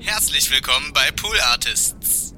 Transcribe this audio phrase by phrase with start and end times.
[0.00, 2.32] Herzlich willkommen bei Pool Artists.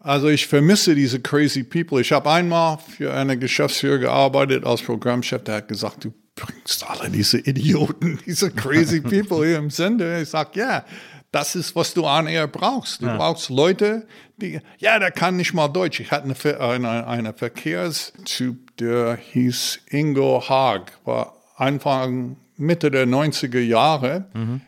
[0.00, 2.00] Also ich vermisse diese crazy people.
[2.00, 7.10] Ich habe einmal für eine Geschäftsführer gearbeitet als Programmchef, der hat gesagt, du bringst alle
[7.10, 10.20] diese Idioten, diese crazy people hier im Sender.
[10.20, 10.84] Ich sage, ja,
[11.30, 13.02] das ist, was du an eher brauchst.
[13.02, 14.06] Du brauchst Leute,
[14.36, 16.00] die, ja, der kann nicht mal Deutsch.
[16.00, 23.60] Ich hatte eine, eine, eine Verkehrstyp, der hieß Ingo Haag, war Anfang, Mitte der 90er
[23.60, 24.26] Jahre.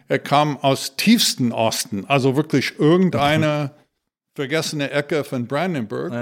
[0.09, 3.71] Er kam aus tiefsten Osten, also wirklich irgendeine
[4.35, 6.13] vergessene Ecke von Brandenburg.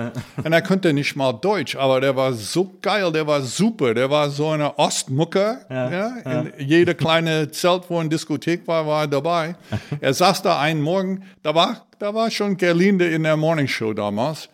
[0.42, 3.92] Und er konnte nicht mal Deutsch, aber der war so geil, der war super.
[3.94, 5.58] Der war so eine Ostmucke.
[5.68, 9.56] Ja, In jede kleine Zelt, wo eine Diskothek war, war er dabei.
[10.00, 14.48] Er saß da einen Morgen, da war, da war schon Gerlinde in der Morningshow damals.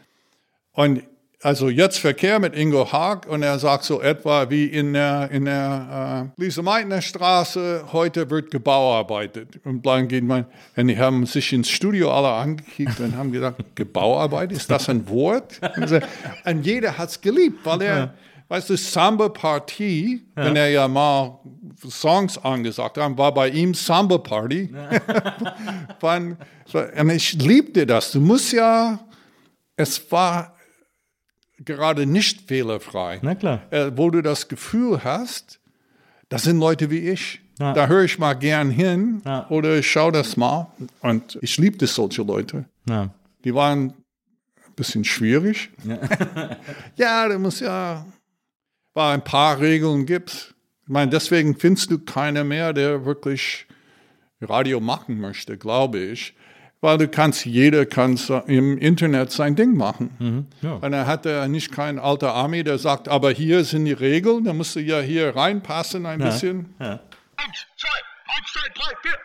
[0.73, 1.03] Und
[1.43, 5.45] also jetzt Verkehr mit Ingo Haag und er sagt so etwa wie in der, in
[5.45, 9.61] der äh, Lise Meitner Straße, heute wird Gebauarbeitet.
[9.65, 10.47] Und dann geht man,
[10.77, 15.09] und die haben sich ins Studio alle angekickt und haben gesagt, Gebauarbeit, ist das ein
[15.09, 15.61] Wort?
[16.45, 18.15] Und, jeder hat es geliebt, weil er,
[18.49, 21.41] weißt du, Samba Party, wenn er ja mal
[21.91, 24.73] Songs angesagt hat, war bei ihm Samba Party.
[25.99, 28.13] Von, so, und ich liebte das.
[28.13, 29.01] Du musst ja,
[29.75, 30.55] es war
[31.65, 33.19] gerade nicht fehlerfrei.
[33.23, 33.63] Na klar.
[33.71, 35.61] Äh, wo du das Gefühl hast,
[36.29, 37.41] das sind Leute wie ich.
[37.59, 37.73] Ja.
[37.75, 39.47] Da höre ich mal gern hin Ja.
[39.51, 40.73] oder ich schaue das mal.
[41.01, 42.65] Und ich liebte solche Leute.
[42.89, 43.11] Ja.
[43.45, 45.71] Die waren ein bisschen schwierig.
[46.97, 48.07] Ja, da muss ja,
[48.95, 50.55] war ein paar Regeln gibt.
[50.85, 53.67] Ich meine, deswegen findest du keiner mehr, der wirklich
[54.41, 56.35] Radio machen möchte, glaube ich.
[56.83, 60.49] Weil du kannst, jeder kann im Internet sein Ding machen.
[60.63, 60.73] ja.
[60.73, 64.43] Und er hat er nicht kein alter Army, der sagt, aber hier sind die Regeln,
[64.45, 66.75] da musst du ja hier reinpassen ein bisschen.
[66.81, 66.99] Ja.
[67.37, 67.89] Eins, zwei,
[68.35, 69.19] eins, zwei, drei, vier.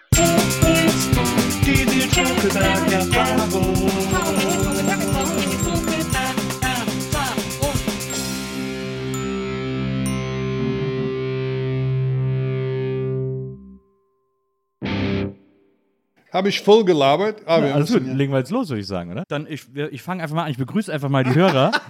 [16.33, 18.87] Habe ich voll gelabert, aber wir Alles gut, ja- legen wir jetzt los, würde ich
[18.87, 19.23] sagen, oder?
[19.29, 20.51] Dann, ich, ich fange einfach mal an.
[20.51, 21.71] Ich begrüße einfach mal die Hörer.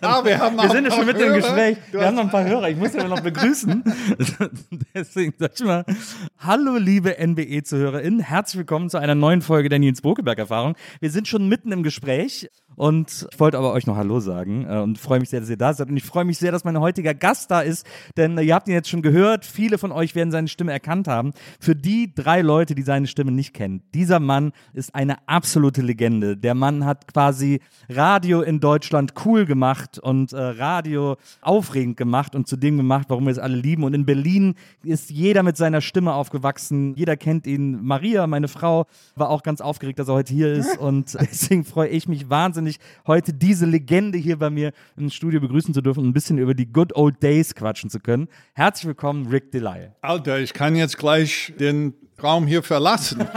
[0.00, 1.36] Ah, wir haben Wir sind ja schon mit dem Hörer.
[1.36, 1.76] Gespräch.
[1.92, 2.68] Du Wir haben noch ein paar Hörer.
[2.70, 3.82] Ich muss ja noch begrüßen.
[4.94, 5.84] Deswegen sag ich mal,
[6.38, 8.20] hallo liebe NBE-ZuhörerInnen.
[8.20, 10.76] Herzlich willkommen zu einer neuen Folge der Nils Bokeberg-Erfahrung.
[11.00, 14.78] Wir sind schon mitten im Gespräch und ich wollte aber euch noch Hallo sagen äh,
[14.78, 15.88] und freue mich sehr, dass ihr da seid.
[15.88, 17.84] Und ich freue mich sehr, dass mein heutiger Gast da ist,
[18.16, 19.44] denn äh, ihr habt ihn jetzt schon gehört.
[19.44, 21.32] Viele von euch werden seine Stimme erkannt haben.
[21.58, 26.36] Für die drei Leute, die seine Stimme nicht kennen, dieser Mann ist eine absolute Legende.
[26.36, 32.46] Der Mann hat quasi Radio in Deutschland cool gemacht und äh, Radio aufregend gemacht und
[32.46, 33.82] zu dem gemacht, warum wir es alle lieben.
[33.82, 36.94] Und in Berlin ist jeder mit seiner Stimme aufgewachsen.
[36.94, 37.82] Jeder kennt ihn.
[37.82, 38.86] Maria, meine Frau,
[39.16, 40.78] war auch ganz aufgeregt, dass er heute hier ist.
[40.78, 42.67] Und deswegen freue ich mich wahnsinnig,
[43.06, 46.54] heute diese Legende hier bei mir im Studio begrüßen zu dürfen und ein bisschen über
[46.54, 48.28] die Good Old Days quatschen zu können.
[48.54, 49.94] Herzlich willkommen, Rick Delisle.
[50.00, 53.26] Alter, ich kann jetzt gleich den Raum hier verlassen.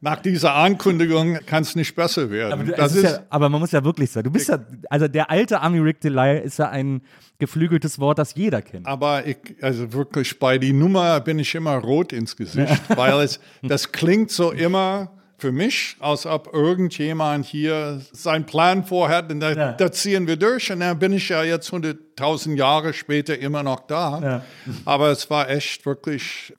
[0.00, 2.52] Nach dieser Ankündigung kann es nicht besser werden.
[2.52, 4.58] Aber, du, das es ist ja, aber man muss ja wirklich sagen, du bist ja,
[4.90, 7.02] also der alte Army Rick Delisle ist ja ein
[7.38, 8.86] geflügeltes Wort, das jeder kennt.
[8.86, 13.38] Aber ich, also wirklich bei die Nummer bin ich immer rot ins Gesicht, weil es,
[13.62, 19.52] das klingt so immer für mich, als ob irgendjemand hier seinen Plan vorhat und da,
[19.52, 19.72] Ja.
[19.72, 23.80] da ziehen wir durch und dann bin ich ja jetzt 100.000 Jahre später immer noch
[23.80, 24.20] da.
[24.22, 24.44] Ja.
[24.84, 26.54] Aber es war echt wirklich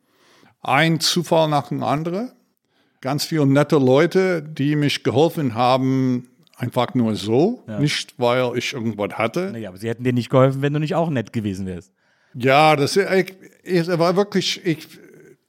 [0.61, 2.33] ein Zufall nach dem anderen.
[2.99, 6.27] Ganz viele nette Leute, die mich geholfen haben,
[6.57, 9.51] einfach nur so, nicht weil ich irgendwas hatte.
[9.53, 11.91] Naja, aber sie hätten dir nicht geholfen, wenn du nicht auch nett gewesen wärst.
[12.33, 13.33] Ja, das ich,
[13.63, 14.87] ich, war wirklich ich,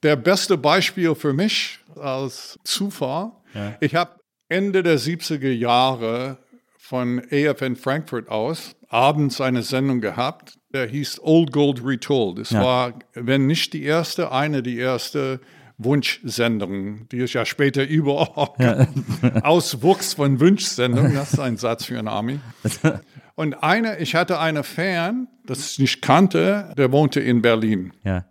[0.05, 3.33] der beste Beispiel für mich als Zufall.
[3.81, 4.17] Ich habe
[4.49, 6.39] Ende der 70er Jahre
[6.79, 12.39] von AFN Frankfurt aus abends eine Sendung gehabt, der hieß Old Gold Retold.
[12.39, 12.63] Es Ja.
[12.63, 15.41] war, wenn nicht die erste, eine die erste
[15.79, 18.87] Wunschsendung, die es ja später überall
[19.43, 21.15] auswuchs von Wunschsendungen.
[21.15, 22.39] Das ist ein Satz für einen Army.
[23.37, 27.93] Und eine, ich hatte einen Fan, das ich nicht kannte, der wohnte in Berlin.
[28.05, 28.25] Ja.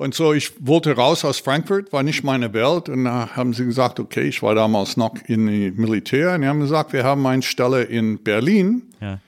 [0.00, 2.88] Und so, ich wollte raus aus Frankfurt, war nicht meine Welt.
[2.88, 6.34] Und da haben sie gesagt, okay, ich war damals noch in die Militär.
[6.34, 8.94] Und die haben gesagt, wir haben eine Stelle in Berlin.
[8.98, 9.18] Ja.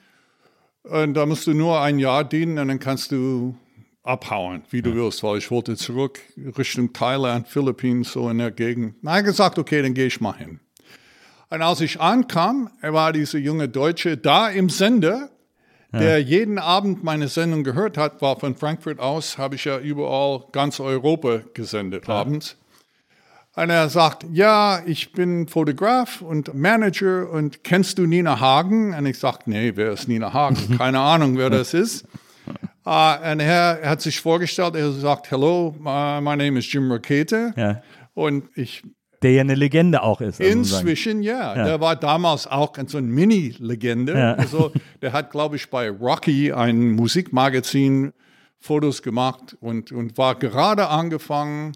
[0.85, 3.55] Und da musst du nur ein Jahr dienen und dann kannst du
[4.03, 6.21] abhauen, wie du willst, weil ich wollte zurück
[6.57, 8.95] Richtung Thailand, Philippinen, so in der Gegend.
[9.03, 10.59] Na, gesagt, okay, dann gehe ich mal hin.
[11.51, 15.29] Und als ich ankam, war dieser junge Deutsche da im Sender,
[15.93, 20.45] der jeden Abend meine Sendung gehört hat, war von Frankfurt aus, habe ich ja überall
[20.53, 22.57] ganz Europa gesendet abends.
[23.55, 28.95] Und er sagt, ja, ich bin Fotograf und Manager und kennst du Nina Hagen?
[28.95, 30.57] Und ich sage, nee, wer ist Nina Hagen?
[30.79, 32.07] Keine Ahnung, wer das ist.
[32.87, 36.91] Uh, und er, er hat sich vorgestellt, er sagt, hello, my, my name is Jim
[36.91, 37.53] Rakete.
[37.57, 37.83] Ja.
[38.15, 38.83] Und ich
[39.23, 40.41] Der ja eine Legende auch ist.
[40.41, 40.53] also.
[40.53, 41.55] Inzwischen, ja.
[41.55, 44.13] Der war damals auch so eine Mini-Legende.
[44.19, 44.35] Ja.
[44.35, 48.13] Also, der hat, glaube ich, bei Rocky, ein Musikmagazin,
[48.59, 51.73] Fotos gemacht und, und war gerade angefangen,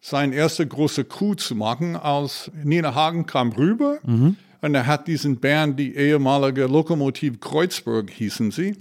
[0.00, 3.98] sein erste große Coup zu machen, als Nina Hagen kam rüber.
[4.04, 4.36] Mhm.
[4.60, 8.76] Und er hat diesen Band, die ehemalige Lokomotiv Kreuzberg hießen sie,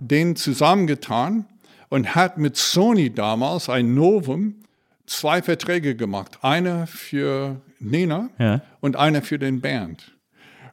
[0.00, 1.44] den zusammengetan
[1.88, 4.54] und hat mit Sony damals ein Novum
[5.10, 6.38] zwei Verträge gemacht.
[6.42, 8.62] Einer für Nina Ja.
[8.80, 10.12] und einer für den Band.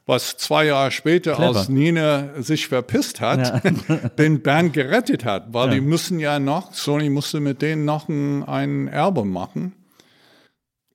[0.06, 1.58] Was zwei Jahre später, Clever.
[1.58, 3.62] als Nina sich verpisst hat,
[4.18, 5.52] den Band gerettet hat.
[5.52, 9.74] Weil die müssen ja noch, Sony musste mit denen noch ein, ein Album machen.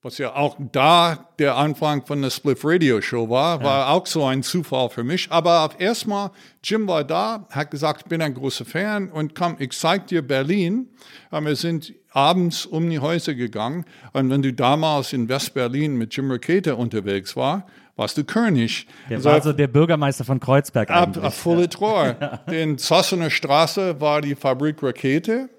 [0.02, 4.26] Was ja auch da der Anfang von der Spliff Radio Show war, war auch so
[4.26, 5.32] ein Zufall für mich.
[5.32, 6.32] Aber auf erstmal,
[6.64, 10.22] Jim war da, hat gesagt, ich bin ein großer Fan und komm, ich zeig dir
[10.22, 10.90] Berlin.
[11.32, 13.86] Und wir sind abends um die Häuser gegangen.
[14.14, 17.66] Und wenn du damals in West-Berlin mit Jim Rakete unterwegs war,
[17.96, 18.88] warst du König.
[19.10, 22.16] Der Also war also der Bürgermeister von Kreuzberg Ab auf volle Tor.
[22.50, 25.50] Den Sossener Straße war die Fabrik Rakete.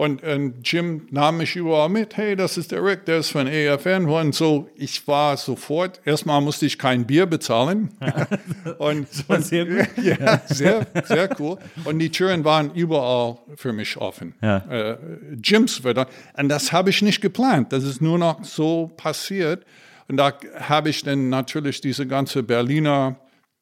[0.00, 2.16] Und, und Jim nahm mich überall mit.
[2.16, 4.06] Hey, das ist der Rick, der ist von AFN.
[4.08, 7.90] Und so, ich war sofort, erstmal musste ich kein Bier bezahlen.
[8.78, 9.88] und, und sehr gut.
[10.02, 11.58] ja, sehr, sehr cool.
[11.84, 14.32] Und die Türen waren überall für mich offen.
[14.40, 14.64] Ja.
[14.70, 14.96] Äh,
[15.44, 17.70] Jims wird, und das habe ich nicht geplant.
[17.70, 19.66] Das ist nur noch so passiert.
[20.08, 23.16] Und da habe ich dann natürlich diese ganze Berliner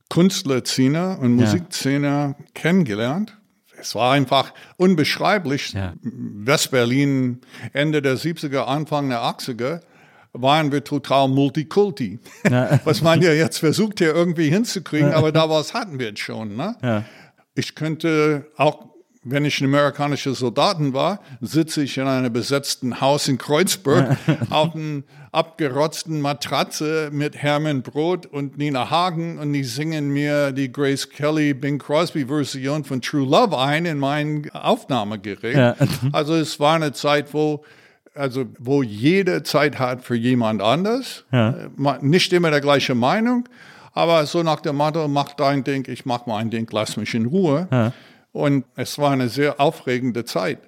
[0.09, 3.38] Künstlerszene und Musikszene kennengelernt.
[3.81, 5.73] Es war einfach unbeschreiblich.
[5.73, 5.95] Ja.
[6.03, 7.41] Westberlin,
[7.73, 9.81] Ende der 70er, Anfang der 80er,
[10.33, 12.21] waren wir total Multikulti.
[12.85, 16.57] Was man ja jetzt versucht hier irgendwie hinzukriegen, aber da was hatten wir jetzt schon.
[16.57, 17.05] Ne?
[17.55, 18.88] Ich könnte auch,
[19.31, 24.17] wenn ich ein amerikanischer Soldaten war, sitze ich in einem besetzten Haus in Kreuzberg
[24.51, 25.03] auf einer
[25.33, 31.55] abgerotzten Matratze mit Hermann Brot und Nina Hagen und die singen mir die Grace Kelly,
[31.55, 35.57] Bing Crosby Version von True Love ein in mein Aufnahmegerät.
[35.57, 35.77] Ja.
[36.13, 37.65] Also es war eine Zeit, wo
[38.15, 41.25] also wo jede Zeit hat für jemand anders.
[41.31, 43.49] Äh, ma- Nicht immer der gleiche Meinung,
[43.93, 47.27] aber so nach dem Motto, mach dein Ding, ich mach mein Ding, lass mich in
[47.27, 47.69] Ruhe.
[48.33, 50.61] Und es war eine sehr aufregende Zeit.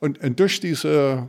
[0.00, 1.28] Und, und durch diese,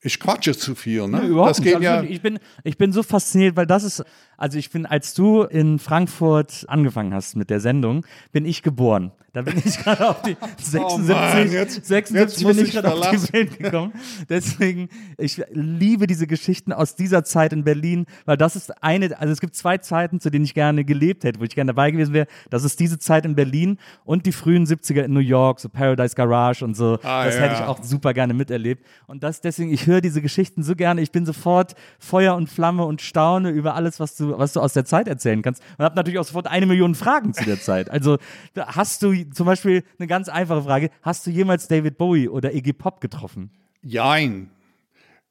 [0.00, 1.26] ich quatsche zu viel, ne?
[1.26, 1.74] Überhaupt das nicht.
[1.74, 4.04] geht ja, ich, bin, ich bin so fasziniert, weil das ist,
[4.42, 9.12] also ich bin, als du in Frankfurt angefangen hast mit der Sendung, bin ich geboren.
[9.32, 12.92] Da bin ich gerade auf die 76, Oh Mann, jetzt- 76 jetzt bin ich gerade
[12.92, 13.32] auf die.
[13.32, 13.92] Welt gekommen.
[14.28, 19.32] Deswegen, ich liebe diese Geschichten aus dieser Zeit in Berlin, weil das ist eine, also
[19.32, 22.12] es gibt zwei Zeiten, zu denen ich gerne gelebt hätte, wo ich gerne dabei gewesen
[22.12, 22.26] wäre.
[22.50, 26.14] Das ist diese Zeit in Berlin und die frühen 70er in New York, so Paradise
[26.14, 26.98] Garage und so.
[27.02, 27.42] Ah, das ja.
[27.42, 28.84] hätte ich auch super gerne miterlebt.
[29.06, 31.00] Und das deswegen, ich höre diese Geschichten so gerne.
[31.00, 34.72] Ich bin sofort Feuer und Flamme und staune über alles, was du, was du aus
[34.72, 35.62] der Zeit erzählen kannst.
[35.78, 37.90] Und habe natürlich auch sofort eine Million Fragen zu der Zeit.
[37.90, 38.18] Also
[38.56, 42.72] hast du zum Beispiel eine ganz einfache Frage: Hast du jemals David Bowie oder Iggy
[42.72, 43.50] Pop getroffen?
[43.82, 44.50] jein.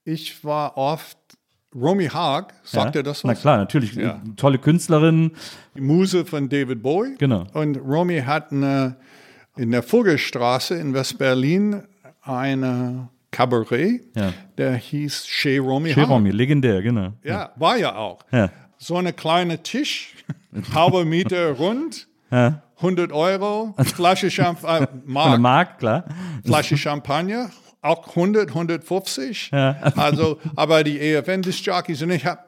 [0.03, 1.17] Ich war oft,
[1.75, 3.01] Romy Haag, sagt ja?
[3.01, 3.41] ihr das Na was?
[3.41, 3.93] klar, natürlich.
[3.93, 4.19] Ja.
[4.35, 5.31] Tolle Künstlerin.
[5.75, 7.15] Die Muse von David Bowie.
[7.19, 7.45] Genau.
[7.53, 8.97] Und Romy hat eine,
[9.55, 11.83] in der Vogelstraße in West-Berlin
[12.23, 14.33] eine Cabaret, Ja.
[14.57, 15.97] der hieß Chez Romy Haag.
[15.97, 17.13] Jerome, legendär, genau.
[17.23, 18.19] Ja, war ja auch.
[18.31, 18.49] Ja.
[18.81, 20.15] So eine kleine Tisch,
[20.73, 22.07] halbe Meter rund,
[22.77, 26.05] 100 Euro, Flasche Champagner, der Mark, Markt, klar.
[26.45, 29.51] Flasche Champagner, auch 100, 150.
[29.53, 32.39] Also, aber die EFN-Disc-Jockeys und ich habe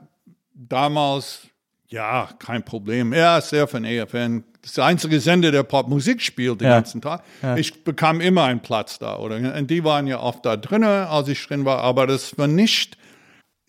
[0.56, 1.42] damals,
[1.88, 3.14] ja, kein Problem.
[3.14, 4.44] Er ist sehr von EFN.
[4.62, 6.76] Das ist der einzige Sender, der Popmusik spielt den Ja.
[6.76, 7.22] ganzen Tag.
[7.58, 9.18] Ich bekam immer einen Platz da.
[9.18, 9.36] Oder?
[9.58, 11.80] Und die waren ja oft da drinnen, als ich drin war.
[11.80, 12.98] Aber das war nicht.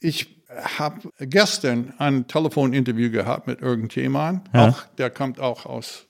[0.01, 0.34] Ich
[0.79, 4.43] habe gestern ein Telefoninterview gehabt mit irgendjemandem.
[4.53, 6.07] Auch, der kommt auch aus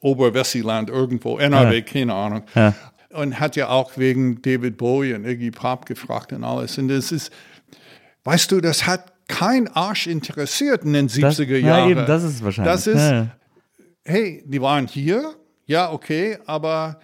[0.00, 2.42] Oberwessiland irgendwo, NRW, keine Ahnung.
[3.10, 6.78] Und hat ja auch wegen David Bowie und Iggy Pop gefragt und alles.
[6.78, 7.32] Und das ist,
[8.24, 11.90] weißt du, das hat kein Arsch interessiert in den 70er ja, Jahren.
[11.90, 12.72] eben, das ist wahrscheinlich.
[12.72, 13.26] Das ist, Ja, ja.
[14.04, 15.34] hey, die waren hier,
[15.66, 16.98] ja, okay, aber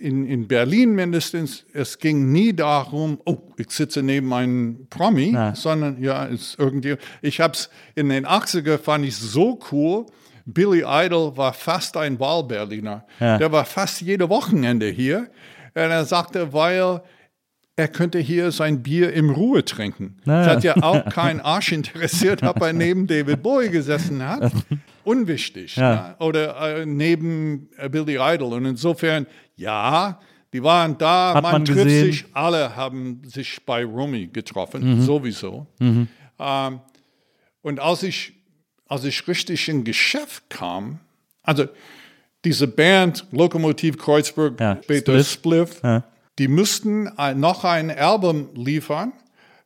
[0.00, 5.54] in, in Berlin mindestens, es ging nie darum, oh, ich sitze neben einem Promi, Ja.
[5.54, 10.06] sondern ja, ist irgendwie, ich hab's in den 80er fand ich so cool.
[10.46, 13.04] Billy Idol war fast ein Wahlberliner.
[13.20, 13.36] Ja.
[13.38, 15.28] Der war fast jede Wochenende hier.
[15.74, 17.02] Und er sagte, weil
[17.76, 20.16] er könnte hier sein Bier im Ruhe trinken.
[20.24, 24.50] Na Das hat ja auch kein Arsch interessiert, ob er neben David Bowie gesessen hat.
[25.04, 25.76] Unwichtig.
[25.76, 26.16] Ja.
[26.18, 28.54] Oder äh, neben Billy Idol.
[28.54, 29.26] Und insofern,
[29.58, 30.18] ja,
[30.54, 32.06] die waren da, Hat man, man trifft gesehen.
[32.06, 35.66] sich, alle haben sich bei Rumi getroffen, sowieso.
[35.80, 36.80] Ähm,
[37.62, 38.32] und als ich,
[38.86, 41.00] als ich richtig in Geschäft kam,
[41.42, 41.66] also
[42.44, 45.74] diese Band Lokomotiv Kreuzberg, Ja, später Spliff.
[45.80, 46.02] Spliff,
[46.38, 49.12] die müssten ein- noch ein Album liefern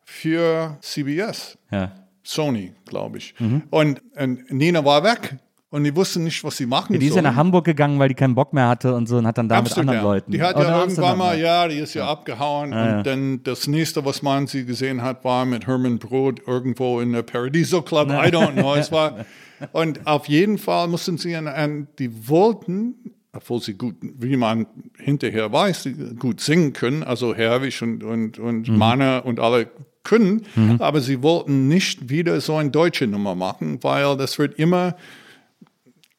[0.04, 1.92] für CBS, Ja.
[2.24, 3.34] Sony, glaube ich.
[3.38, 3.62] Mhm.
[3.70, 5.36] Und, und Nina war weg
[5.72, 7.24] und die wussten nicht, was sie machen Die ist ja sollen.
[7.24, 9.56] nach Hamburg gegangen, weil die keinen Bock mehr hatte und so und hat dann da
[9.56, 9.88] mit Amsterdam.
[9.88, 10.30] anderen Leuten.
[10.32, 11.62] Die hat Oder ja irgendwann mal, ja.
[11.64, 12.70] ja, die ist ja, abgehauen.
[12.72, 12.98] ja.
[12.98, 17.12] Und dann das nächste, was man sie gesehen hat, war mit Herman Brod irgendwo in
[17.12, 18.08] der Paradiso Club.
[18.10, 18.74] I don't know.
[18.76, 19.24] Es war,
[19.72, 22.94] und auf jeden Fall mussten sie, an, an, die wollten,
[23.32, 24.66] obwohl sie gut, wie man
[24.98, 25.88] hinterher weiß,
[26.18, 28.76] gut singen können, also Herwig und, und, und Mhm.
[28.76, 29.68] Manne und alle
[30.04, 30.42] können,
[30.80, 34.96] aber sie wollten nicht wieder so eine deutsche Nummer machen, weil das wird immer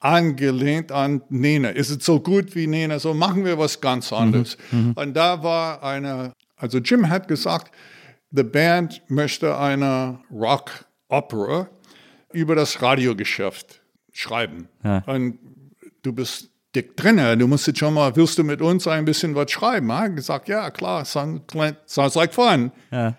[0.04, 1.70] angelehnt an Nena.
[1.70, 3.00] Ist es so gut wie Nena?
[3.00, 4.58] So machen wir was ganz anderes.
[4.96, 7.74] Und da war eine, also Jim hat gesagt,
[8.32, 11.70] the Band möchte eine Rock-Opera
[12.32, 13.82] über das Radiogeschäft
[14.12, 14.68] schreiben.
[14.84, 15.04] Ja.
[15.06, 15.40] Und
[16.02, 19.36] du bist dick drinne, du musst jetzt schon mal, willst du mit uns ein bisschen
[19.36, 19.90] was schreiben?
[19.92, 22.72] Er hat gesagt, ja, klar, sounds, like fun.
[22.92, 23.16] Ja.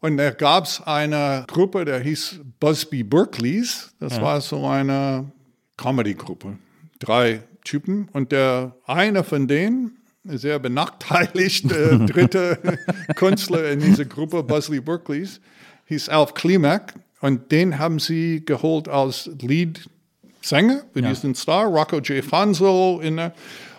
[0.00, 3.94] Und da gab es eine Gruppe, der hieß Busby Berkeleys.
[3.98, 5.30] Das war so eine
[5.78, 6.58] Comedy-Gruppe.
[6.98, 8.08] Drei Typen.
[8.12, 12.78] Und der eine von denen, sehr benachteiligte dritte
[13.14, 15.40] Künstler in dieser Gruppe, Busby Berkeleys,
[15.86, 16.92] hieß Alf Klimak.
[17.20, 22.22] Und den haben sie geholt als Lead-Sänger für diesen Star, Rocco J.
[22.22, 23.00] Fanzo.
[23.00, 23.32] In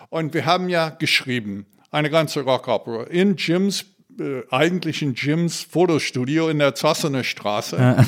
[0.08, 3.84] und wir haben ja geschrieben, eine ganze Rockopera in Jims
[4.18, 8.04] äh, eigentlich in Jims Fotostudio in der Zassener Straße.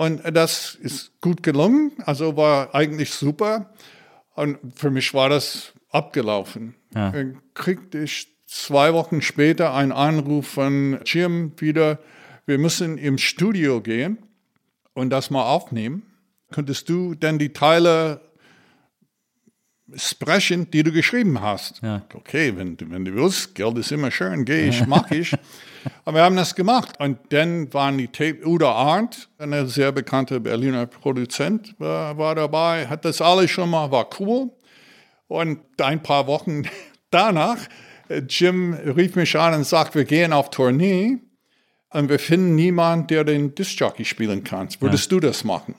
[0.00, 3.70] Und das ist gut gelungen, also war eigentlich super.
[4.34, 6.74] Und für mich war das abgelaufen.
[7.12, 11.98] Dann kriegte ich zwei Wochen später einen Anruf von Jim wieder,
[12.46, 14.16] wir müssen im Studio gehen
[14.94, 16.02] und das mal aufnehmen.
[16.50, 18.22] Könntest du denn die Teile
[19.94, 21.82] sprechen, die du geschrieben hast.
[22.14, 25.36] Okay, wenn, du- wenn du willst, Geld ist immer schön, gehe ich, mach ich.
[26.04, 26.98] Aber wir haben das gemacht.
[26.98, 32.86] Und dann waren die Tape, Uda Arndt, ein sehr bekannter Berliner Produzent, war, war dabei,
[32.86, 34.50] hat das alles schon mal, war cool.
[35.28, 36.64] Und ein paar Wochen
[37.10, 37.58] danach,
[38.08, 41.18] äh, Jim rief mich an und sagt, wir gehen auf Tournee
[41.90, 44.68] und wir finden niemanden, der den Discjockey spielen kann.
[44.80, 45.74] Würdest du das machen?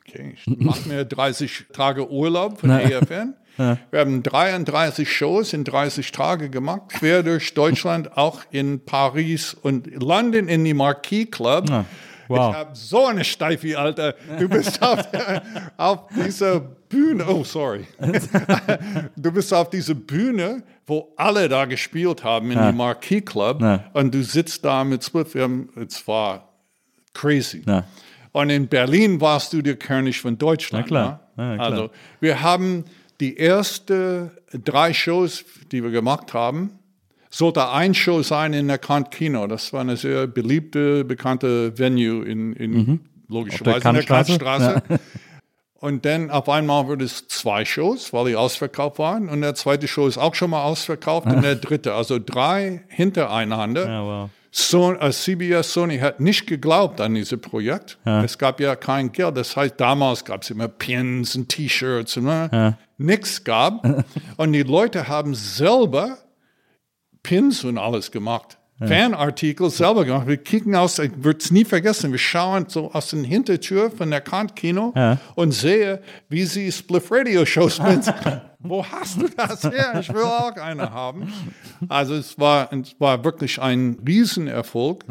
[0.00, 3.34] Okay, ich mache mir 30 Tage Urlaub von EFN.
[3.56, 9.86] Wir haben 33 Shows in 30 Tage gemacht, quer durch Deutschland, auch in Paris und
[10.02, 11.70] London in die Marquis Club.
[12.28, 12.50] wow.
[12.50, 14.14] Ich habe so eine Steifi, Alter.
[14.38, 15.06] Du bist auf,
[15.76, 17.24] auf dieser Bühne.
[17.28, 17.86] Oh, sorry.
[19.16, 23.60] du bist auf dieser Bühne, wo alle da gespielt haben in die Marquis Club.
[23.62, 23.84] Ja.
[23.92, 25.34] Und du sitzt da mit Swift.
[25.34, 26.48] Es war
[27.12, 27.62] crazy.
[27.66, 27.84] Ja.
[28.32, 30.86] Und in Berlin warst du der König von Deutschland.
[30.86, 31.20] Na klar.
[31.36, 31.50] Ne?
[31.50, 31.70] Ja, klar.
[31.70, 32.84] Also, wir haben
[33.20, 36.78] die ersten drei Shows, die wir gemacht haben,
[37.30, 39.46] sollte ein Show sein in der Kant Kino.
[39.46, 44.82] Das war eine sehr beliebte, bekannte Venue in, in logischerweise in der Kantstraße?
[45.74, 49.28] Und dann auf einmal wurde es zwei Shows, weil die ausverkauft waren.
[49.28, 51.26] Und der zweite Show ist auch schon mal ausverkauft.
[51.26, 53.86] Und der dritte, also drei hintereinander.
[53.86, 54.30] Ja, wow.
[54.56, 57.98] So, äh, CBS Sony hat nicht geglaubt an dieses Projekt.
[58.04, 59.36] Es gab ja kein Geld.
[59.36, 62.78] Das heißt, damals gab es immer Pins und T-Shirts und ne?
[62.96, 63.84] nichts gab.
[64.36, 66.18] und die Leute haben selber
[67.24, 68.58] Pins und alles gemacht.
[68.78, 70.26] Fanartikel selber gemacht.
[70.26, 74.10] Wir kicken aus, ich würde es nie vergessen, wir schauen so aus der Hintertür von
[74.10, 74.92] der Kantkino
[75.36, 78.12] und sehe, wie sie Spliff Radio Shows mit.
[78.58, 79.98] Wo hast du das her?
[80.00, 81.30] Ich will auch eine haben.
[81.88, 85.04] Also es war, es war wirklich ein Riesenerfolg.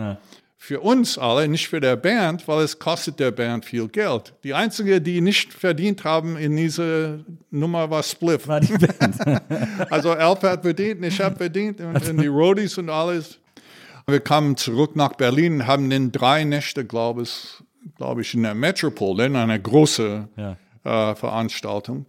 [0.58, 4.34] Für uns alle, nicht für der Band, weil es kostet der Band viel Geld.
[4.46, 7.20] Die einzige, die nicht verdient haben in dieser
[7.52, 8.48] Nummer war Spliff.
[8.48, 9.18] War die Band.
[9.92, 13.40] Also Alf hat verdient, ich habe verdient und, und die Roadies und alles.
[14.08, 17.64] Wir kamen zurück nach Berlin, haben dann drei Nächte, glaube ich,
[17.98, 20.58] glaube ich, in der Metropol, dann eine große Ja.
[21.12, 22.06] äh, Veranstaltung.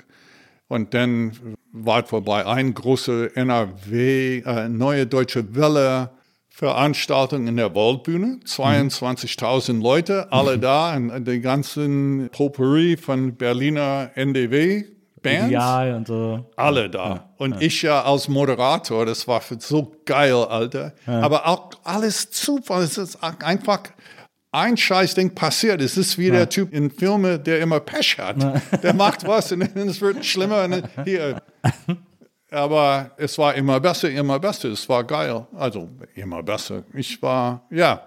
[0.69, 1.33] Und dann
[1.73, 6.11] war vorbei eine große NRW, äh, Neue Deutsche Welle
[6.49, 8.39] Veranstaltung in der Waldbühne.
[8.47, 14.11] 22.000 Leute, alle da, und die ganzen Potpourri von Berliner
[15.25, 16.51] NDW-Bands Ideal und so.
[16.57, 17.31] alle da.
[17.39, 20.93] und ich ja als Moderator, das war so geil, Alter.
[21.07, 22.83] Aber auch alles Zufall.
[22.83, 23.81] Es ist einfach
[24.55, 25.81] ein Scheißding passiert.
[25.81, 28.37] Es ist wie der Typ in Filmen, der immer Pech hat.
[28.83, 30.69] Der macht was und es wird schlimmer.
[31.05, 31.43] Hier.
[32.53, 34.69] Aber es war immer besser, immer besser.
[34.69, 35.45] Es war geil.
[35.57, 36.85] Also immer besser.
[36.93, 38.03] Ich war, ja.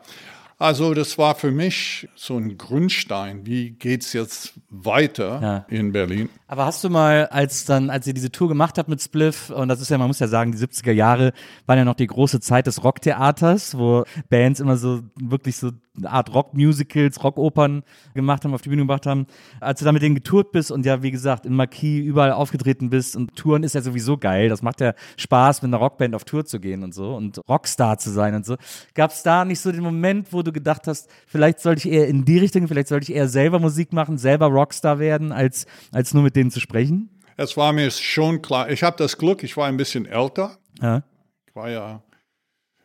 [0.59, 3.45] Also das war für mich so ein Grundstein.
[3.45, 5.65] Wie geht's jetzt weiter Ja.
[5.69, 6.29] in Berlin?
[6.47, 9.67] Aber hast du mal, als dann, als ihr diese Tour gemacht habt mit Spliff, und
[9.67, 11.33] das ist ja, man muss ja sagen, die 70er Jahre
[11.67, 16.11] waren ja noch die große Zeit des Rocktheaters, wo Bands immer so wirklich so eine
[16.11, 19.27] Art Rockmusicals, Rockopern gemacht haben, auf die Bühne gebracht haben.
[19.59, 22.89] Als du da mit denen getourt bist und ja, wie gesagt, in Marquis überall aufgetreten
[22.89, 24.49] bist und Touren ist ja sowieso geil.
[24.49, 27.97] Das macht ja Spaß, mit einer Rockband auf Tour zu gehen und so und Rockstar
[27.97, 28.55] zu sein und so.
[28.93, 32.07] Gab es da nicht so den Moment, wo du gedacht hast, vielleicht sollte ich eher
[32.07, 36.13] in die Richtung, vielleicht sollte ich eher selber Musik machen, selber Rockstar werden, als, als
[36.13, 37.09] nur mit denen zu sprechen?
[37.37, 38.69] Es war mir schon klar.
[38.69, 40.57] Ich habe das Glück, ich war ein bisschen älter.
[40.81, 41.03] Ja.
[41.47, 42.01] Ich war ja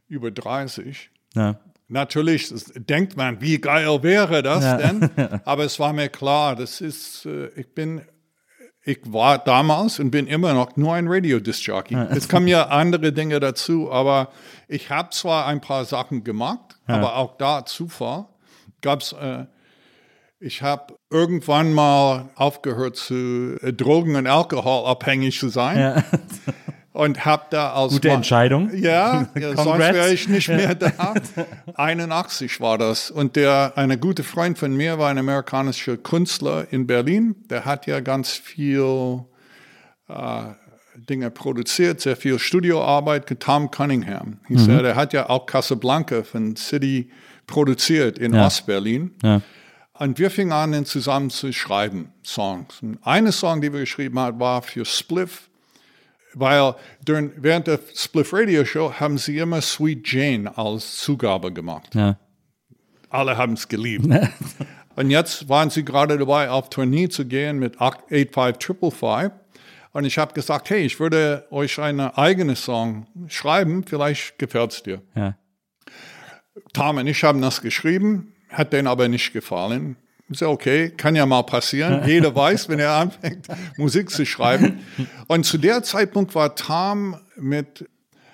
[0.08, 1.10] über 30.
[1.34, 1.58] Ja.
[1.92, 4.76] Natürlich denkt man, wie geil wäre das Ja.
[4.78, 5.10] denn?
[5.44, 8.00] Aber es war mir klar, das ist, äh, ich bin,
[8.84, 11.94] ich war damals und bin immer noch nur ein Radiodisc-Jockey.
[12.10, 14.30] Es kommen ja andere Dinge dazu, aber
[14.68, 18.26] ich habe zwar ein paar Sachen gemacht, aber auch da Zufall
[18.80, 19.12] gab's.
[19.12, 19.44] Äh,
[20.40, 26.02] ich habe irgendwann mal aufgehört zu äh, Drogen- und Alkohol abhängig zu sein.
[26.92, 28.70] Und habe da als Gute Entscheidung.
[28.74, 31.14] Ja, ja sonst wäre ich nicht mehr da.
[31.74, 33.10] 81 war das.
[33.10, 37.34] Und der, eine gute Freund von mir war ein amerikanischer Künstler in Berlin.
[37.48, 39.24] Der hat ja ganz viel
[40.08, 40.42] äh,
[41.08, 43.40] Dinge produziert, sehr viel Studioarbeit.
[43.40, 44.82] Tom Cunningham hieß er.
[44.82, 47.10] Der hat ja auch Casablanca von City
[47.46, 48.46] produziert in Ja.
[48.46, 49.12] Ostberlin.
[49.22, 49.40] Ja.
[49.94, 52.82] Und wir fingen an, zusammen zu schreiben, Songs.
[52.82, 55.48] Und eine Song, die wir geschrieben haben, war für Spliff,
[56.34, 61.94] weil during, während der Spliff Radio Show haben sie immer Sweet Jane als Zugabe gemacht.
[61.94, 62.18] Ja.
[63.10, 64.06] Alle haben es geliebt.
[64.96, 69.32] Und jetzt waren sie gerade dabei, auf Tournee zu gehen mit 85555.
[69.92, 74.82] Und ich habe gesagt, hey, ich würde euch eine eigene Song schreiben, vielleicht gefällt es
[74.82, 75.02] dir.
[75.14, 75.36] Ja.
[76.72, 79.96] Tom und ich haben das geschrieben, hat denen aber nicht gefallen.
[80.28, 82.02] Ist ja okay, kann ja mal passieren.
[82.06, 84.80] Jeder weiß, wenn er anfängt, Musik zu schreiben.
[85.26, 87.88] Und zu der Zeitpunkt war Tom mit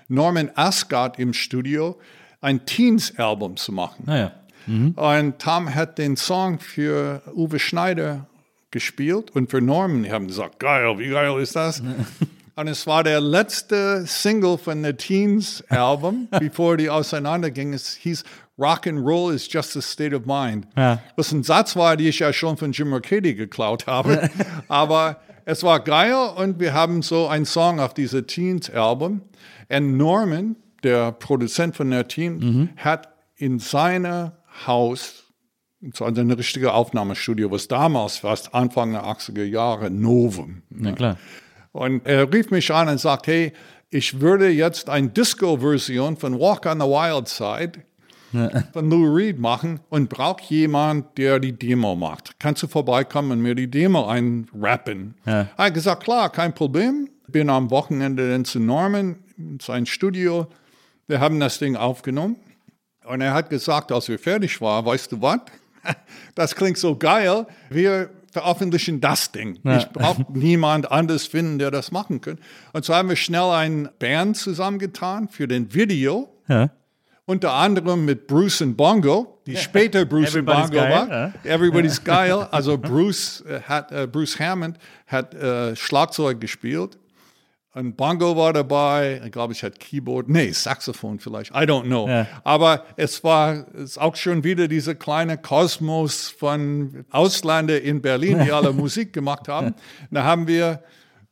[0.08, 1.98] Norman Asgard im Studio,
[2.40, 4.04] ein Teens-Album zu machen.
[4.06, 4.32] Naja.
[4.66, 8.26] Und Tom hat den Song für Uwe Schneider
[8.70, 10.02] gespielt und für Norman.
[10.02, 11.82] Die haben gesagt, geil, wie geil ist das?
[12.58, 17.72] Und es war der letzte Single von der Teens Album, bevor die auseinandergingen.
[17.72, 18.24] Es hieß
[18.58, 20.66] Rock and Roll is just a state of mind.
[20.76, 21.00] Ja.
[21.14, 24.28] Was ein Satz war, den ich ja schon von Jim Mercady geklaut habe.
[24.68, 29.22] Aber es war geil und wir haben so einen Song auf dieser Teens Album.
[29.68, 34.32] Und Norman, der Produzent von der Teen, hat in seinem
[34.66, 35.26] Haus
[35.94, 40.62] so also ein richtiges Aufnahmestudio, was damals fast Anfang der 80er Jahre Novum.
[40.70, 41.18] Na klar.
[41.72, 43.52] Und er rief mich an und sagt, hey,
[43.90, 47.84] ich würde jetzt eine Disco-Version von Walk on the Wild Side
[48.72, 52.38] von Lou Reed machen und brauche jemand, der die Demo macht.
[52.38, 55.14] Kannst du vorbeikommen und mir die Demo einrappen?
[55.24, 55.48] Ja.
[55.56, 57.08] Er hat gesagt, klar, kein Problem.
[57.26, 60.46] Bin am Wochenende dann zu Norman, in sein Studio.
[61.06, 62.36] Wir haben das Ding aufgenommen.
[63.04, 65.40] Und er hat gesagt, als wir fertig waren, weißt du was?
[66.34, 67.46] Das klingt so geil.
[67.70, 69.58] Wir veröffentlichen das Ding.
[69.64, 72.38] Ich brauche niemand anderes finden, der das machen kann.
[72.72, 76.28] Und so haben wir schnell eine Band zusammengetan für den Video.
[76.48, 76.70] Ja.
[77.26, 81.32] unter anderem mit Bruce und Bongo, die später Bruce und Bongo geil, war.
[81.44, 82.48] Everybody's geil.
[82.50, 86.96] Also Bruce äh, hat äh, Bruce Hammond hat äh, Schlagzeug gespielt.
[87.78, 92.08] Und Bongo war dabei, ich glaube, ich hatte Keyboard, nee, Saxophon vielleicht, I don't know.
[92.08, 92.26] Ja.
[92.42, 98.50] Aber es war es auch schon wieder dieser kleine Kosmos von Ausländer in Berlin, die
[98.50, 99.76] alle Musik gemacht haben.
[100.10, 100.82] Da haben wir,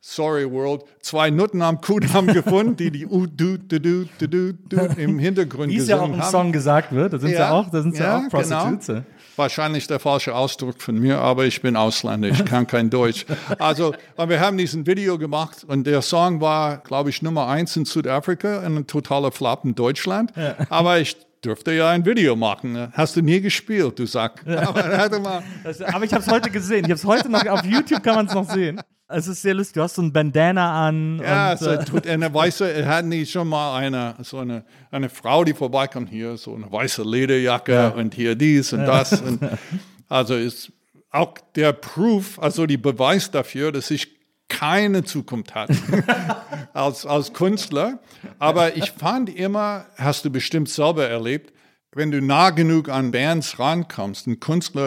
[0.01, 4.77] sorry world, zwei Nutten am Kudamm gefunden, die die U, du, du, du, du, du,
[4.99, 6.31] im Hintergrund Wie es ja auch gesungen im haben.
[6.31, 8.87] Song gesagt wird, da sind sie auch, da sind sie ja, auch Prostitutes.
[8.87, 9.03] Genau.
[9.37, 13.27] Wahrscheinlich der falsche Ausdruck von mir, aber ich bin Ausländer, ich kann kein Deutsch.
[13.59, 17.77] Also, und wir haben diesen Video gemacht und der Song war, glaube ich, Nummer eins
[17.77, 20.33] in Südafrika ein totaler Flop in Deutschland.
[20.71, 22.93] Aber ich dürfte ja ein Video machen.
[22.93, 24.43] Hast du nie gespielt, du Sack.
[24.47, 26.85] Aber, aber ich habe es heute gesehen.
[26.85, 28.81] Ich habe es heute noch auf YouTube kann man es noch sehen.
[29.09, 29.75] Es ist sehr lustig.
[29.75, 31.21] Du hast so ein Bandana an.
[31.23, 35.09] Ja, und, so äh, tut eine weiße, hatten die schon mal eine, so eine, eine
[35.09, 39.21] Frau, die vorbeikommt, hier so eine weiße Lederjacke und hier dies und das.
[39.21, 39.41] Und
[40.09, 40.73] also ist
[41.11, 44.17] auch der Proof, also die Beweis dafür, dass ich
[44.49, 45.77] keine Zukunft hatte
[46.73, 48.01] als, als Künstler.
[48.41, 51.53] Aber ich fand immer, hast du bestimmt selber erlebt,
[51.97, 54.27] wenn du nah genug an Bands rankommst,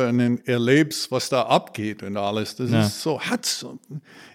[0.10, 3.80] und dann erlebst, was da abgeht und alles, das ist so, hat so,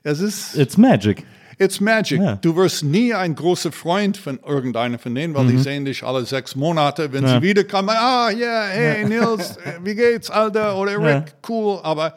[0.03, 1.25] es ist, It's magic.
[1.57, 2.21] It's magic.
[2.21, 2.35] Ja.
[2.35, 6.25] Du wirst nie ein großer Freund von irgendeiner von denen, weil die sehen dich alle
[6.27, 7.13] sechs Monate.
[7.13, 7.29] Wenn Mhm.
[7.31, 7.37] Ja.
[7.37, 10.77] sie wiederkommen, ah, ja, hey, Nils, äh, wie geht's, Alter?
[10.77, 11.79] Oder Rick, cool.
[11.85, 12.15] Aber,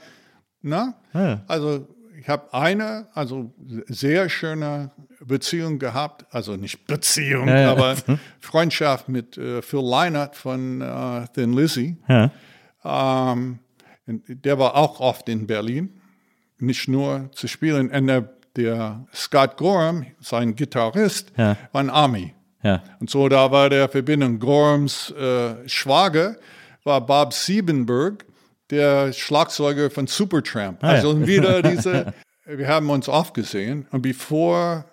[0.63, 0.95] na?
[1.13, 1.41] Ja.
[1.47, 1.87] Also,
[2.27, 3.53] ich habe eine, also
[3.87, 6.25] sehr schöne Beziehung gehabt.
[6.29, 7.71] Also nicht Beziehung, Ja, ja.
[7.71, 7.95] aber
[8.41, 11.95] Freundschaft mit äh, Phil Leinert von äh, Thin Lizzy.
[12.09, 12.31] Ja.
[12.83, 13.59] Ähm,
[14.07, 16.01] der war auch oft in Berlin,
[16.59, 17.91] nicht nur zu spielen.
[17.91, 22.33] Und der, der Scott Gorham, sein Gitarrist, war ein Army.
[22.99, 24.37] Und so da war der Verbindung.
[24.39, 26.35] Gorhams äh, Schwager
[26.83, 28.25] war Bob Siebenberg,
[28.69, 30.83] der Schlagzeuger von Supertramp.
[30.83, 30.93] Ah, ja.
[30.95, 32.13] also wieder diese,
[32.45, 33.87] wir haben uns oft gesehen.
[33.91, 34.85] Und bevor,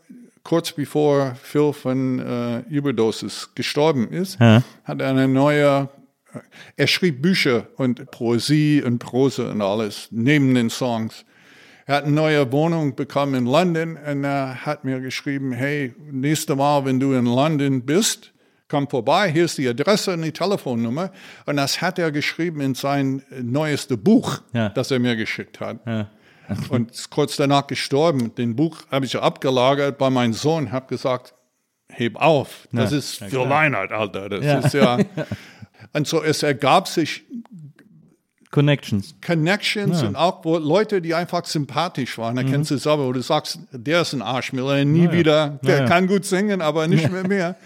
[0.43, 4.63] kurz bevor Phil von äh, Überdosis gestorben ist, Ja.
[4.85, 5.89] hat er eine neue,
[6.77, 11.25] er schrieb Bücher und Poesie und Prose und alles neben den Songs.
[11.87, 16.57] Er hat eine neue Wohnung bekommen in London und er hat mir geschrieben, hey, nächstes
[16.57, 18.33] Mal, wenn du in London bist,
[18.69, 21.11] komm vorbei, hier ist die Adresse und die Telefonnummer.
[21.47, 24.69] Und das hat er geschrieben in sein neuestes Buch, Ja.
[24.71, 25.79] das er mir geschickt hat.
[25.87, 26.09] Ja.
[26.69, 28.35] Und ist kurz danach gestorben.
[28.35, 31.35] Den Buch habe ich abgelagert bei meinem Sohn, habe gesagt,
[31.89, 32.99] heb auf, das Ja.
[32.99, 34.29] ist Phil Leinert, Alter.
[34.29, 34.99] Das ist ja.
[35.93, 37.25] Und so, es ergab sich
[38.55, 39.17] Connections.
[39.21, 42.37] Connections und auch wo Leute, die einfach sympathisch waren.
[42.37, 45.85] Da kennst du selber, wo du sagst, der ist ein Arschmiller, nie wieder, der ja.
[45.87, 47.57] kann gut singen, aber nicht mehr mehr.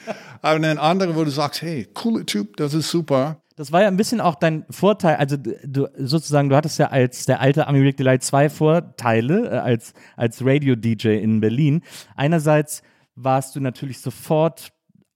[0.41, 3.37] Aber dann andere, wo du sagst, hey, cooler Typ, das ist super.
[3.55, 7.27] Das war ja ein bisschen auch dein Vorteil, also du sozusagen, du hattest ja als
[7.27, 11.83] der alte Army Rick Delight zwei Vorteile äh, als, als Radio-DJ in Berlin.
[12.17, 12.83] Einerseits
[13.15, 14.69] warst du natürlich sofort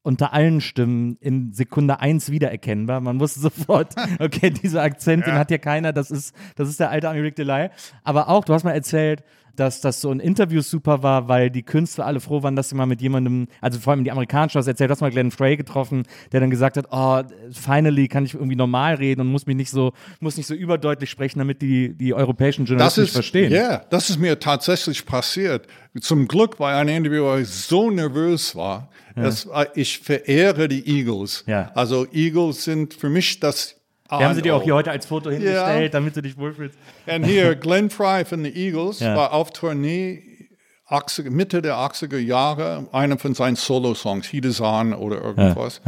[0.02, 3.00] unter allen Stimmen in Sekunde eins wiedererkennbar.
[3.00, 6.90] Man wusste sofort, okay, dieser Akzent, den hat hier keiner, das ist, das ist der
[6.90, 7.70] alte Rick Delay.
[8.02, 9.22] Aber auch, du hast mal erzählt,
[9.56, 12.74] dass das so in Interviews super war, weil die Künstler alle froh waren, dass sie
[12.74, 15.30] mal mit jemandem, also vor allem die Amerikanischen, du hast erzählt, du hast mal Glenn
[15.30, 19.46] Frey getroffen, der dann gesagt hat, oh, finally kann ich irgendwie normal reden und muss
[19.46, 23.08] mich nicht so, muss nicht so überdeutlich sprechen, damit die, die europäischen Das Journalisten mich
[23.10, 23.52] ist, verstehen.
[23.52, 25.66] ja, das ist mir tatsächlich passiert.
[26.00, 28.88] Zum Glück bei einem Interview, weil ich so nervös war.
[29.14, 31.44] Das, äh, ich verehre die Eagles.
[31.46, 31.70] Ja.
[31.74, 33.76] Also Eagles sind für mich das
[34.18, 34.79] Wir haben sie dir auch hier A&O.
[34.79, 36.79] heute als Foto hingestellt, damit du dich wohlfühlst.
[37.07, 39.16] Und hier, Glenn Fry von den Eagles Ja.
[39.16, 40.22] war auf Tournee
[40.87, 45.81] 80, Mitte der 80er Jahre, einer von seinen Solo-Songs, On oder irgendwas.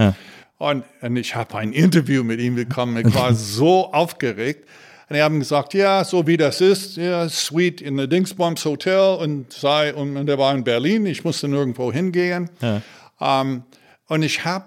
[0.57, 2.97] Und, und ich habe ein Interview mit ihm bekommen.
[3.07, 4.67] Ich war so aufgeregt.
[5.11, 9.17] Und die haben gesagt, ja, so wie das ist, ja, Suite in der Dingsbums Hotel
[9.21, 12.49] und sei, und, und der war in Berlin, ich musste nirgendwo hingehen.
[13.21, 13.65] Ähm,
[14.09, 14.65] und ich habe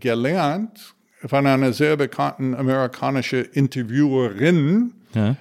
[0.00, 0.91] gelernt
[1.26, 4.92] von einer sehr bekannten amerikanischen Interviewerin,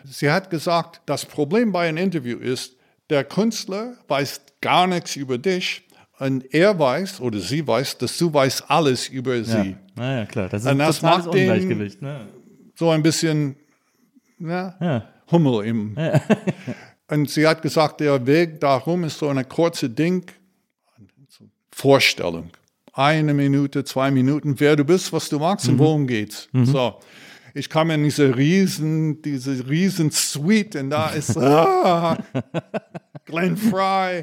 [0.06, 2.76] sie hat gesagt, das Problem bei einem Interview ist,
[3.10, 5.88] der Künstler weiß gar nichts über dich
[6.20, 9.76] und er weiß oder sie weiß, dass du weißt alles über sie.
[9.96, 12.02] Naja, klar, das ist Und das totales macht den- Ungleichgewicht.
[12.02, 12.28] Ne?
[12.76, 13.56] So ein bisschen
[14.40, 15.96] ja, Hummel im.
[17.08, 20.26] Und sie hat gesagt, der Weg darum ist so eine kurze Ding,
[21.72, 22.50] Vorstellung.
[22.94, 26.50] Eine Minute, zwei Minuten, wer du bist, was du magst und worum geht's.
[26.54, 27.00] So.
[27.54, 32.18] Ich kam in diese riesen, diese riesen Suite und da ist ah,
[33.26, 34.22] Glenn Fry.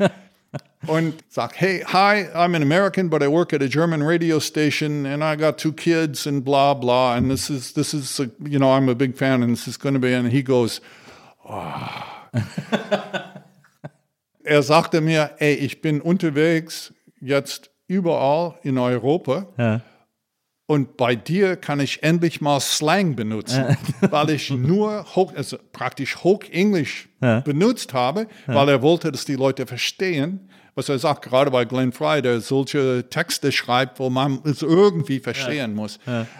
[0.86, 5.04] und sagt, hey, hi, I'm an American, but I work at a German radio station
[5.06, 7.16] and I got two kids and blah, blah.
[7.16, 9.76] And this is, this is, a, you know, I'm a big fan and this is
[9.76, 10.80] going to be, and he goes,
[14.44, 19.80] er sagte mir, ey, ich bin unterwegs jetzt überall in Europa Ja.
[20.66, 23.76] und bei dir kann ich endlich mal Slang benutzen,
[24.10, 27.08] weil ich nur hoch, also praktisch Hochenglisch
[27.44, 31.90] benutzt habe, weil er wollte, dass die Leute verstehen, was er sagt, gerade bei Glenn
[31.90, 35.98] Fry, der solche Texte schreibt, wo man es irgendwie verstehen muss.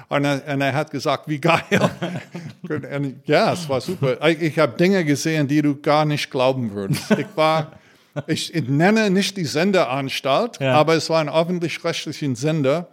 [0.09, 1.65] Und, er, und er hat gesagt, wie geil.
[2.69, 4.17] Und ja, es war super.
[4.29, 7.11] Ich, ich habe Dinge gesehen, die du gar nicht glauben würdest.
[7.13, 7.73] Ich war,
[8.27, 10.75] ich, nenne nicht die Senderanstalt, Ja.
[10.75, 12.89] aber es war ein öffentlich-rechtlichen Sender.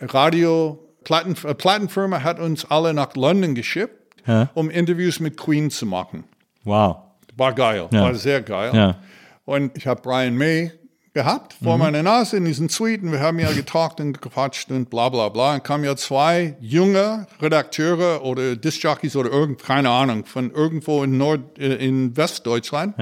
[0.00, 3.94] Radio, Platten, äh, Plattenfirma hat uns alle nach London geschickt,
[4.26, 4.50] Ja.
[4.54, 6.24] um Interviews mit Queen zu machen.
[6.64, 6.96] Wow.
[7.36, 8.02] War geil, Ja.
[8.02, 8.70] war sehr geil.
[8.74, 8.98] Ja.
[9.44, 10.72] Und ich habe Brian May
[11.14, 13.10] gehabt vor meiner Nase in diesen Suiten.
[13.12, 15.54] Wir haben ja getalkt und gequatscht und bla bla bla.
[15.54, 21.16] Und kamen ja zwei junge Redakteure oder Discjockeys oder irgend, keine Ahnung, von irgendwo in
[21.16, 22.96] Nord, äh, in Westdeutschland.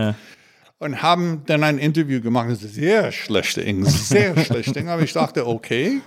[0.79, 2.51] Und haben dann ein Interview gemacht.
[2.51, 4.93] Das ist sehr schlechte Englisch, sehr schlecht Englisch.
[4.93, 6.01] Aber ich dachte, okay,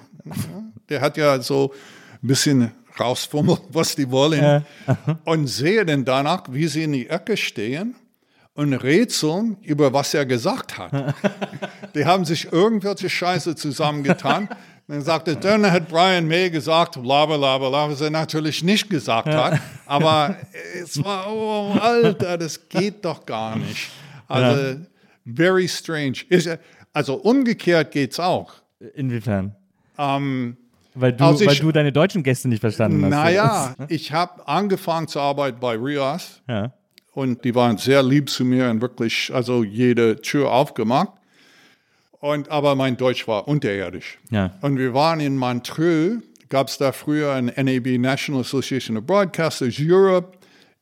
[0.90, 1.74] der hat ja so
[2.22, 4.66] ein bisschen rausfummelt, was die wollen.
[5.24, 7.96] Und sehe dann danach, wie sie in die Ecke stehen
[8.58, 11.14] und rätseln über was er gesagt hat.
[11.96, 14.50] Die haben sich irgendwelche Scheiße zusammengetan.
[14.88, 18.90] Dann sagte, dann hat Brian May gesagt, bla bla bla bla, was er natürlich nicht
[18.90, 19.60] gesagt hat.
[19.86, 20.38] Aber
[20.82, 23.90] es war, oh, Alter, das geht doch gar nicht.
[24.28, 24.80] Also,
[25.26, 26.18] very strange.
[26.30, 26.50] Ist,
[26.94, 28.54] also umgekehrt geht's auch.
[28.96, 29.56] Inwiefern?
[29.98, 30.58] Ähm,
[30.94, 33.10] Weil du, Also ich- weil du deine deutschen Gäste nicht verstanden hast.
[33.12, 36.42] naja, ich habe angefangen zu arbeiten bei Rias.
[36.48, 36.74] Ja.
[37.14, 41.10] Und die waren sehr lieb zu mir und wirklich, also jede Tür aufgemacht.
[42.20, 44.18] Und, aber mein Deutsch war unterirdisch.
[44.32, 44.52] Ja.
[44.62, 49.76] Und wir waren in Montreux, gab es da früher ein NAB, National Association of Broadcasters
[49.80, 50.37] Europe,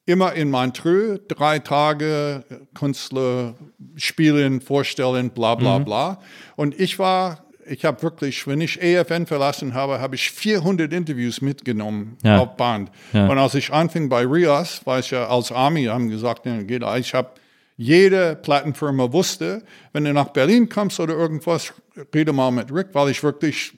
[0.05, 3.55] immer in Montreux, drei Tage Künstler
[3.95, 6.19] spielen, vorstellen, bla bla bla.
[6.55, 11.41] Und ich war, ich habe wirklich, wenn ich AFN verlassen habe, habe ich 400 Interviews
[11.41, 12.39] mitgenommen Ja.
[12.39, 12.91] auf Band.
[13.13, 13.27] Ja.
[13.27, 17.29] Und als ich anfing bei Rias, war ich ja als Army, haben gesagt, ich habe
[17.77, 21.73] jede Plattenfirma wusste, wenn du nach Berlin kommst oder irgendwas,
[22.13, 23.73] rede mal mit Rick, weil ich wirklich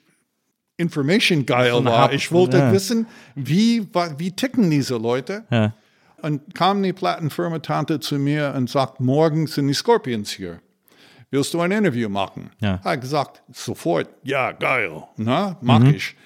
[0.76, 2.12] Information geil war.
[2.12, 2.72] Ich wollte ja.
[2.72, 3.88] wissen, wie,
[4.18, 5.44] wie ticken diese Leute.
[5.50, 5.72] Ja.
[6.22, 10.60] Und kam die Plattenfirma-Tante zu mir und sagt, morgen sind die Scorpions hier.
[11.30, 12.50] Willst du ein Interview machen?
[12.60, 12.80] Ja.
[12.82, 16.16] Hat gesagt, sofort, ja, geil, na, mach ich.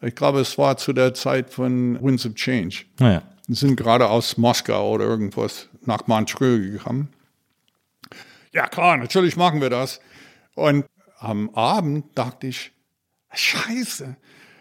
[0.00, 2.84] Ich glaube, es war zu der Zeit von Winds of Change.
[2.98, 3.22] Naja.
[3.46, 7.08] Wir sind gerade aus Moskau oder irgendwas nach Montreux gekommen.
[8.52, 10.00] Ja, klar, natürlich machen wir das.
[10.54, 10.84] Und
[11.18, 12.72] am Abend dachte ich,
[13.32, 14.16] Scheiße,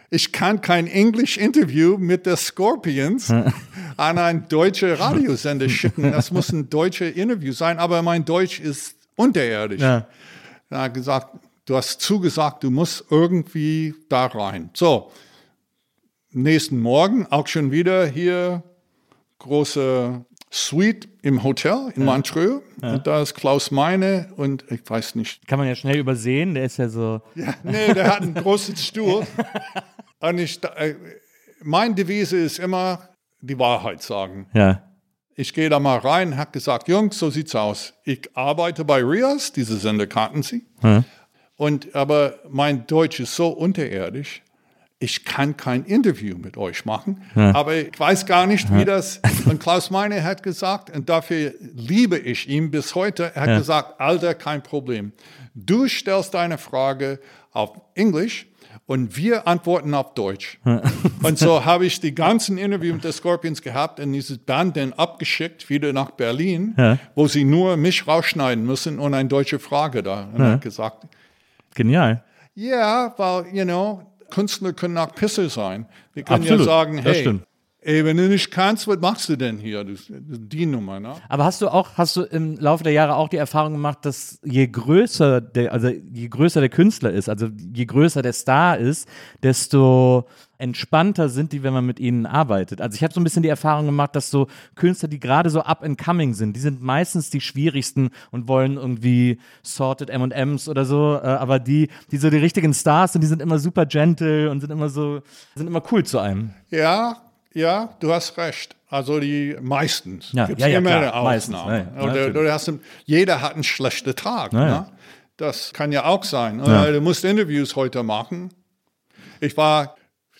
[0.09, 3.29] ich kann kein Englisch-Interview mit der Scorpions
[3.97, 6.11] an einen deutschen Radiosender schicken.
[6.11, 9.81] Das muss ein deutsches Interview sein, aber mein Deutsch ist unterirdisch.
[9.81, 10.07] Ja.
[10.69, 14.69] Er hat gesagt, du hast zugesagt, du musst irgendwie da rein.
[14.73, 15.11] So,
[16.31, 18.63] nächsten Morgen auch schon wieder hier
[19.39, 22.61] große Suite im Hotel in Montreux.
[22.81, 25.45] Und da ist Klaus Meine und ich weiß nicht.
[25.47, 27.21] Kann man ja schnell übersehen, der ist ja so.
[27.35, 29.25] Ja, nee, der hat einen großen Stuhl.
[30.19, 30.95] Und ich, äh,
[31.63, 33.09] mein Devise ist immer
[33.41, 34.47] die Wahrheit sagen.
[34.53, 34.83] Ja.
[35.35, 37.93] Ich gehe da mal rein, hat gesagt, Jungs, so sieht's aus.
[38.03, 40.65] Ich arbeite bei Rias, diese Sender kannten Sie.
[41.57, 44.41] Und aber mein Deutsch ist so unterirdisch.
[44.99, 49.21] Ich kann kein Interview mit euch machen, aber ich weiß gar nicht, wie das.
[49.45, 54.01] Und Klaus Meine hat gesagt, und dafür liebe ich ihn bis heute, er hat gesagt,
[54.01, 55.11] Alter, kein Problem.
[55.53, 57.19] Du stellst deine Frage
[57.51, 58.47] auf Englisch
[58.87, 60.59] und wir antworten auf Deutsch.
[61.23, 64.93] und so habe ich die ganzen Interviews mit den Scorpions gehabt und dieses Band dann
[64.93, 66.75] abgeschickt, wieder nach Berlin,
[67.13, 70.27] wo sie nur mich rausschneiden müssen und eine deutsche Frage da.
[70.33, 71.05] Und er hat gesagt,
[71.75, 72.23] Genial.
[72.55, 75.87] ja, weil, you know, Künstler können auch Pisser sein.
[76.15, 77.39] Die können Absolut, ja sagen, hey,
[77.81, 79.83] ey, wenn du nicht kannst, was machst du denn hier?
[79.83, 81.15] Das, das die Nummer, ne?
[81.29, 84.39] Aber hast du auch, hast du im Laufe der Jahre auch die Erfahrung gemacht, dass
[84.43, 89.07] je größer der, also je größer der Künstler ist, also je größer der Star ist,
[89.41, 90.27] desto
[90.57, 92.81] entspannter sind die, wenn man mit ihnen arbeitet.
[92.81, 95.61] Also ich habe so ein bisschen die Erfahrung gemacht, dass so Künstler, die gerade so
[95.61, 100.85] up and coming sind, die sind meistens die schwierigsten und wollen irgendwie sorted M&Ms oder
[100.85, 104.49] so, äh, aber die, die so die richtigen Stars sind, die sind immer super gentle
[104.49, 105.21] und sind immer so,
[105.55, 106.51] sind immer cool zu einem.
[106.69, 107.17] Ja,
[107.53, 108.75] ja, du hast recht.
[108.89, 110.31] Also die meistens.
[110.31, 111.87] Ja, Gibt's ja, ja, immer klar, eine meistens, Ausnahme.
[111.97, 112.71] ja, ja, hast,
[113.05, 114.53] jeder hat einen schlechten Tag.
[114.53, 114.87] Ja, ne?
[115.35, 116.59] Das kann ja auch sein.
[116.59, 118.49] Äh, Du musst Interviews heute machen.
[119.39, 119.96] Ich war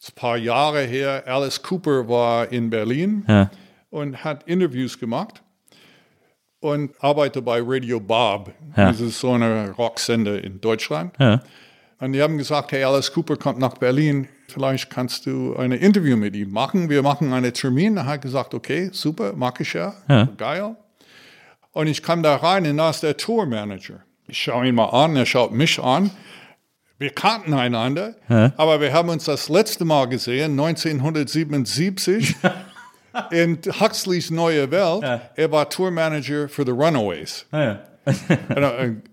[0.10, 3.50] ein paar Jahre her, Alice Cooper war in Berlin Ja.
[3.90, 5.42] und hat Interviews gemacht
[6.60, 8.52] und arbeitete bei Radio Bob.
[8.76, 8.88] Ja.
[8.92, 11.14] Das ist so eine Rocksender in Deutschland.
[11.20, 11.42] Ja.
[12.00, 16.16] Und die haben gesagt, hey, Alice Cooper kommt nach Berlin, vielleicht kannst du ein Interview
[16.16, 16.90] mit ihm machen.
[16.90, 17.98] Wir machen einen Termin.
[17.98, 20.28] Er hat gesagt, okay, super, mag ich ja, Ja.
[20.38, 20.76] geil.
[21.72, 24.02] Und ich kam da rein und da ist der Tourmanager.
[24.28, 26.10] Ich schaue ihn mal an, er schaut mich an.
[27.00, 28.16] Wir kannten einander,
[28.58, 32.36] aber wir haben uns das letzte Mal gesehen, 1977,
[33.32, 35.22] in Huxleys Neue Welt.
[35.36, 37.46] Er war Tourmanager für The Runaways.
[37.52, 37.82] Ja.
[38.50, 39.04] Ein, ein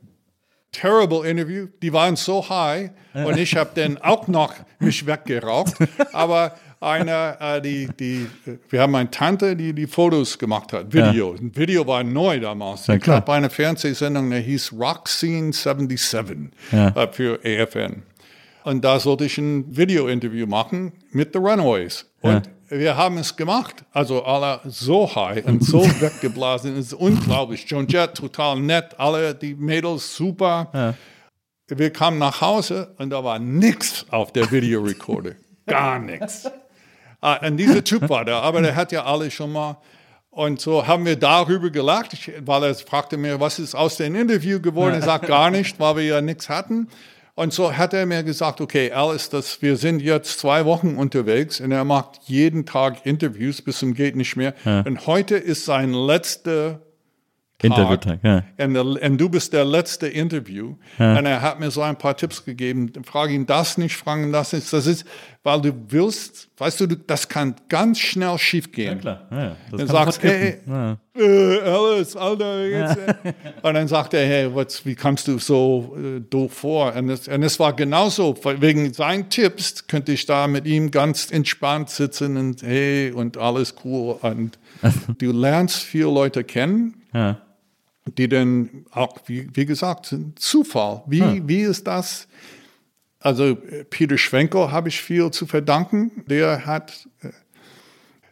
[0.74, 1.68] terrible Interview.
[1.82, 5.74] Die waren so high und ich habe dann auch noch mich weggeraucht.
[6.12, 8.26] Aber einer, äh, die, die,
[8.70, 11.32] wir haben eine Tante, die die Fotos gemacht hat, Video.
[11.34, 12.86] Ein Video war neu damals.
[12.86, 16.88] Ja, ich habe eine Fernsehsendung, die hieß Rock Scene 77 Ja.
[16.88, 18.02] äh, für AFN.
[18.64, 22.06] Und da sollte ich ein Video-Interview machen mit The Runaways.
[22.22, 23.84] Und wir haben es gemacht.
[23.92, 26.72] Also alle so high und so weggeblasen.
[26.78, 27.66] Es ist unglaublich.
[27.68, 28.98] John Jett, total nett.
[28.98, 30.94] Alle die Mädels super.
[31.68, 35.32] Wir kamen nach Hause und da war nichts auf der Videorekorder.
[35.66, 36.50] Gar nichts.
[37.24, 39.78] Ah, und dieser Typ war da, aber der hat ja alle schon mal.
[40.28, 44.14] Und so haben wir darüber gelacht, ich, weil er fragte mir, was ist aus dem
[44.14, 44.92] Interview geworden?
[44.92, 46.86] Er sagt gar nicht, weil wir ja nichts hatten.
[47.34, 51.62] Und so hat er mir gesagt, okay, Alice, das, wir sind jetzt zwei Wochen unterwegs
[51.62, 54.52] und er macht jeden Tag Interviews bis zum geht nicht mehr.
[54.84, 56.82] Und heute ist sein letzter
[57.64, 58.42] Interviewtag, ja.
[58.64, 60.74] und, der, und du bist der letzte Interview.
[60.98, 62.92] Und er hat mir so ein paar Tipps gegeben.
[63.04, 64.72] Frag ihn das nicht, frag ihn das nicht.
[64.72, 65.04] Das ist,
[65.42, 69.00] weil du willst, weißt du, du- das kann ganz schnell schief gehen.
[69.00, 69.26] Klar.
[69.30, 69.56] Ja, ja.
[69.70, 70.58] Das Dann sagst, sofort hey.
[70.66, 70.96] Ja.
[71.16, 72.96] äh, Alice, Alter, jetzt.
[72.98, 73.32] äh.
[73.62, 76.94] Und dann sagt er, hey, was, wie kommst du so äh, doof vor?
[76.94, 78.34] Und es, und es war genauso.
[78.58, 83.74] Wegen seinen Tipps könnte ich da mit ihm ganz entspannt sitzen und hey, und alles
[83.84, 84.16] cool.
[84.22, 84.58] Und
[85.18, 87.38] du lernst viele Leute kennen, Ja.
[88.06, 91.02] Die dann auch, wie, wie gesagt, sind Zufall.
[91.06, 92.28] Wie, wie ist das?
[93.20, 93.56] Also
[93.88, 96.24] Peter Schwenko habe ich viel zu verdanken.
[96.26, 97.30] Der hat, äh,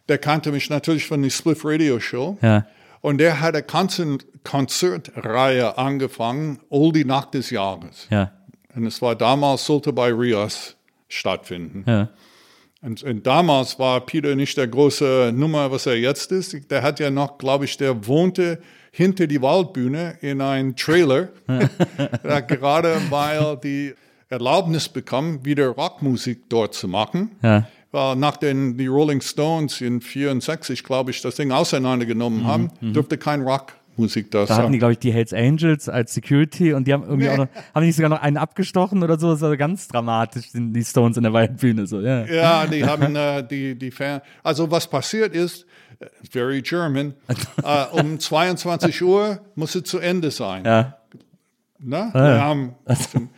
[0.07, 2.37] der kannte mich natürlich von der Spliff Radio Show.
[2.41, 2.67] Ja.
[3.01, 8.07] Und der hat eine Konzert Konzertreihe angefangen, Oldie Nacht des Jahres.
[8.09, 8.31] Ja.
[8.75, 10.75] Und es war damals, sollte bei Rias
[11.07, 11.85] stattfinden.
[11.87, 12.09] Ja.
[12.81, 16.69] Und, und damals war Peter nicht der große Nummer, was er jetzt ist.
[16.69, 18.61] Der hat ja noch, glaube ich, der wohnte
[18.95, 21.29] hinter die Waldbühne in einem Trailer.
[22.23, 23.93] er gerade weil die
[24.29, 27.31] Erlaubnis bekommen, wieder Rockmusik dort zu machen.
[27.41, 27.67] Ja.
[27.91, 33.17] Weil nach den die Rolling Stones in 64, glaube ich, das Ding auseinandergenommen haben, dürfte
[33.17, 36.87] kein Rockmusik da Mhm, Da hatten die, glaube ich, die Hells Angels als Security und
[36.87, 37.33] die haben irgendwie Nee.
[37.33, 39.31] auch noch, haben die sogar noch einen abgestochen oder so?
[39.31, 41.87] Das war ganz dramatisch, die Stones in der Waldbühne.
[41.87, 42.25] So, ja.
[42.25, 44.21] Ja, die haben äh, die, die Fan.
[44.43, 45.65] Also was passiert ist,
[46.29, 47.13] very German,
[47.63, 50.65] äh, um 22 Uhr muss es zu Ende sein.
[50.65, 50.97] Ja.
[51.79, 52.09] Ne?
[52.13, 52.75] Wir haben,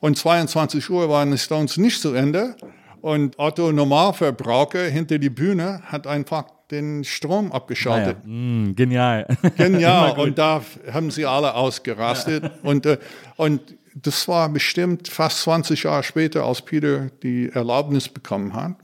[0.00, 2.56] und 22 Uhr waren die Stones nicht zu Ende.
[3.00, 8.16] Und Otto Normalverbraucher hinter die Bühne hat einfach den Strom abgeschaltet.
[8.22, 8.32] Ah, ja.
[8.32, 9.26] Mm, genial.
[9.56, 10.18] Genial.
[10.18, 12.50] und da haben sie alle ausgerastet.
[12.62, 12.98] Und, äh,
[13.36, 13.60] und
[13.94, 18.76] das war bestimmt fast 20 Jahre später, als Peter die Erlaubnis bekommen hat,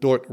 [0.00, 0.24] dort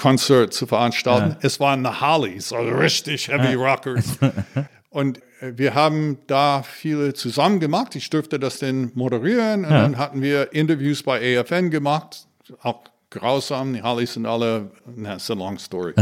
[0.00, 1.36] Rock-Konzert zu veranstalten.
[1.42, 4.18] Es waren the Hollies, also richtig Heavy Rockers.
[4.90, 7.94] Und äh, wir haben da viele zusammen gemacht.
[7.94, 9.64] Ich durfte das dann moderieren.
[9.64, 12.26] Und dann hatten wir Interviews bei AFN gemacht.
[12.62, 13.74] Auch grausam.
[13.74, 15.94] Die Hollies sind alle, na, it's a long story.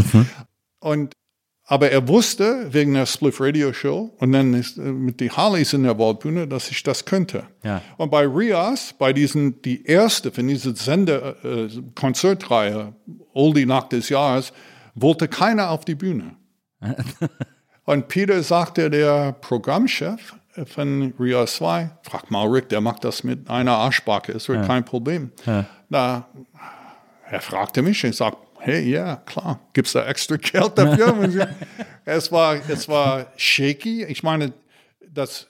[0.80, 1.12] Und
[1.70, 5.74] aber er wusste wegen der Spliff Radio Show und dann ist, äh, mit die Harleys
[5.74, 7.44] in der Waldbühne, dass ich das könnte.
[7.62, 7.82] Ja.
[7.98, 12.94] Und bei Rias, bei diesen, die erste von dieser Sender, äh, Konzertreihe,
[13.34, 14.54] Oldie Nacht des Jahres,
[14.94, 16.36] wollte keiner auf die Bühne.
[17.84, 23.50] und Peter sagte, der Programmchef von Rias 2, frag mal Rick, der macht das mit
[23.50, 25.32] einer Arschbacke, es wird kein Problem.
[25.90, 26.28] Da,
[27.30, 31.48] er fragte mich, ich sagte, hey, ja, klar, gibt's da extra Geld dafür?
[32.04, 34.04] Es, war, es war shaky.
[34.04, 34.54] Ich meine,
[35.12, 35.46] das,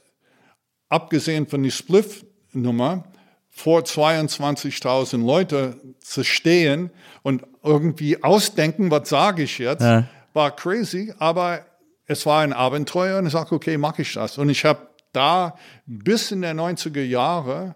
[0.89, 3.05] abgesehen von der Spliff-Nummer,
[3.49, 6.91] vor 22.000 Leute zu stehen
[7.23, 9.85] und irgendwie ausdenken, was sage ich jetzt,
[10.33, 11.65] war crazy, aber
[12.07, 14.39] es war ein Abenteuer und ich sagte, okay, mache ich das.
[14.39, 15.57] Und ich habe da
[15.87, 17.75] bis in der 90er Jahre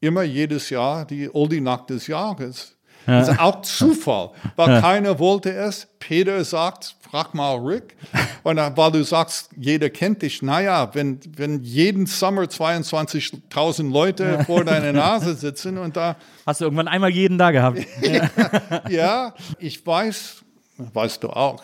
[0.00, 2.71] immer jedes Jahr die Oldie Nacht des Jahres
[3.06, 5.88] Das ist auch Zufall, weil keiner wollte es.
[5.98, 7.96] Peter sagt, frag mal Rick.
[8.42, 10.42] Und weil du sagst, jeder kennt dich.
[10.42, 16.64] Naja, wenn, wenn jeden Sommer 22.000 Leute vor deiner Nase sitzen und da, Hast du
[16.64, 17.80] irgendwann einmal jeden da gehabt?
[18.88, 20.42] ja, ich weiß,
[20.78, 21.62] weißt du auch,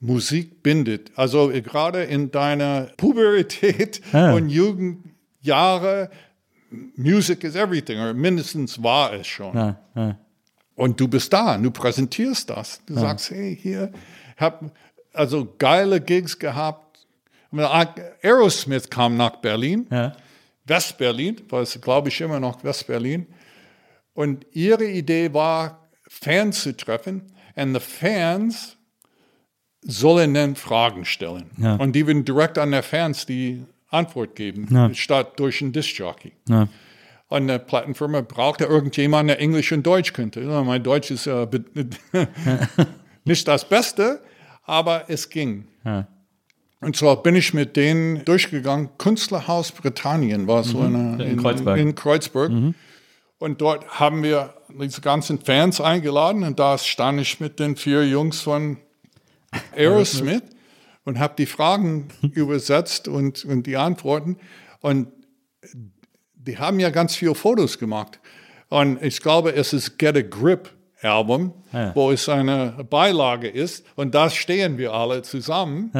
[0.00, 1.12] Musik bindet.
[1.16, 4.00] Also äh, gerade in deiner Pubertät
[4.34, 6.10] und Jugendjahre,
[6.96, 9.76] Music is everything, oder mindestens war es schon.
[10.82, 10.90] Ja, ja.
[10.90, 12.80] Und du bist da, du präsentierst das.
[12.86, 13.92] Du sagst, hey, hier,
[14.36, 14.64] hab
[15.12, 17.06] also geile Gigs gehabt.
[18.22, 20.12] Aerosmith kam nach Berlin, Ja.
[20.64, 23.26] West-Berlin, war es, glaube ich, immer noch West-Berlin.
[24.14, 27.22] Und ihre Idee war, Fans zu treffen.
[27.56, 28.76] Und die Fans
[29.82, 31.50] sollen dann Fragen stellen.
[31.58, 31.74] Ja.
[31.76, 34.94] Und die würden direkt an der Fans die Antwort geben, Ja.
[34.94, 36.32] statt durch einen Disc-Jockey.
[37.32, 40.42] Und eine Plattenfirma brauchte irgendjemanden, der Englisch und Deutsch könnte.
[40.42, 41.48] Mein Deutsch ist äh,
[43.24, 44.20] nicht das Beste,
[44.64, 45.66] aber es ging.
[45.82, 46.08] Ja.
[46.82, 48.90] Und zwar bin ich mit denen durchgegangen.
[48.98, 51.78] Künstlerhaus Britannien war so eine, In Kreuzberg.
[51.78, 52.52] In Kreuzberg.
[53.38, 58.06] Und dort haben wir diese ganzen Fans eingeladen und da stand ich mit den vier
[58.06, 58.76] Jungs von
[59.74, 60.42] Aerosmith
[61.06, 64.36] und habe die Fragen übersetzt und, und die Antworten.
[64.82, 65.08] Und
[66.46, 68.18] die haben ja ganz viele Fotos gemacht.
[68.68, 70.70] Und ich glaube, es ist Get a Grip
[71.02, 71.94] Album, Ja.
[71.94, 73.84] wo es eine Beilage ist.
[73.96, 75.90] Und da stehen wir alle zusammen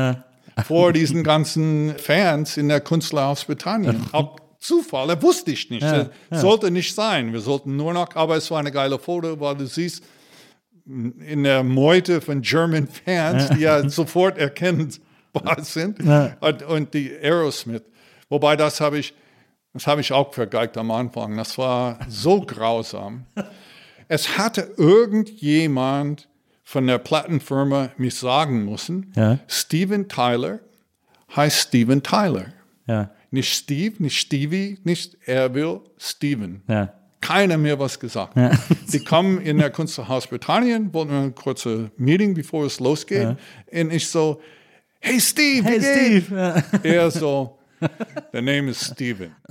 [0.65, 4.01] vor diesen ganzen Fans in der Künstlerhaus Britannien.
[4.13, 5.83] Auch Zufall, das wusste ich nicht.
[5.83, 7.33] Ja, Sollte nicht sein.
[7.33, 10.05] Wir sollten nur noch, aber es war eine geile Foto, weil du siehst,
[10.87, 15.99] in der Meute von German Fans, die ja sofort erkennbar sind,
[16.41, 17.83] und, und die Aerosmith.
[18.29, 19.15] Wobei das habe ich,
[19.75, 21.37] das habe ich auch vergeigt am Anfang.
[21.37, 23.25] Das war so grausam.
[24.09, 26.29] Es hatte irgendjemand
[26.65, 29.39] von der Plattenfirma mich sagen müssen, Ja.
[29.49, 30.61] Steven Tyler
[31.35, 32.47] heißt Steven Tyler.
[32.87, 33.11] Ja.
[33.31, 36.93] Nicht Steve, nicht Stevie, nicht er will Steven Ja.
[37.21, 38.35] keiner mehr was gesagt.
[38.93, 43.37] Die kommen in der Kunsthaus Britannien, wollten ein kurzes Meeting, bevor es losgeht.
[43.73, 44.41] Und ich so,
[45.01, 45.81] hey Steve, Hey?
[45.81, 46.37] Steve.
[46.37, 46.63] Ja.
[46.83, 47.59] Er so,
[48.33, 49.35] der Name ist Steven.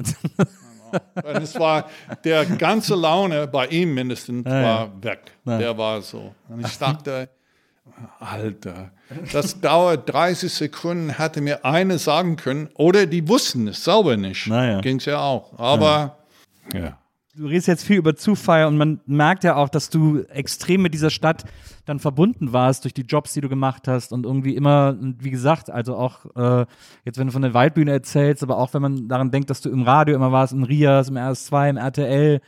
[1.23, 1.89] Und es war,
[2.23, 5.31] der ganze Laune bei ihm mindestens war weg.
[5.45, 6.35] Der war so.
[6.49, 7.29] Und ich dachte,
[8.19, 8.91] Alter,
[9.31, 14.47] das dauert 30 Sekunden, hätte mir eine sagen können, oder die wussten es selber nicht.
[14.47, 14.81] Naja.
[14.81, 15.57] Ging's ja auch.
[15.57, 16.17] Aber,
[16.73, 16.97] ja.
[17.37, 20.93] Du redest jetzt viel über Zufall und man merkt ja auch, dass du extrem mit
[20.93, 21.45] dieser Stadt
[21.85, 25.69] dann verbunden warst durch die Jobs, die du gemacht hast und irgendwie immer, wie gesagt,
[25.69, 26.65] also auch äh,
[27.05, 29.69] jetzt, wenn du von der Waldbühne erzählst, aber auch wenn man daran denkt, dass du
[29.69, 32.41] im Radio immer warst, in Rias, im RS2, im RTL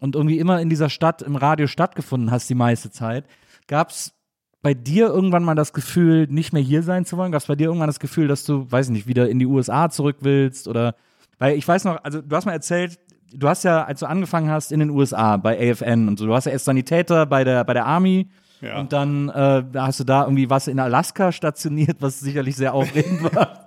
[0.00, 3.26] und irgendwie immer in dieser Stadt im Radio stattgefunden hast die meiste Zeit.
[3.68, 4.14] Gab es
[4.62, 7.32] bei dir irgendwann mal das Gefühl, nicht mehr hier sein zu wollen?
[7.32, 9.46] Gab es bei dir irgendwann das Gefühl, dass du, weiß ich nicht, wieder in die
[9.46, 10.68] USA zurück willst?
[10.68, 10.94] Oder
[11.38, 12.98] weil ich weiß noch, also du hast mal erzählt,
[13.34, 16.34] du hast ja, als du angefangen hast in den USA bei AFN und so, du
[16.34, 18.28] hast ja erst Sanitäter bei der, bei der Army
[18.60, 18.78] Ja.
[18.80, 23.22] und dann äh, hast du da irgendwie was in Alaska stationiert, was sicherlich sehr aufregend
[23.34, 23.64] war.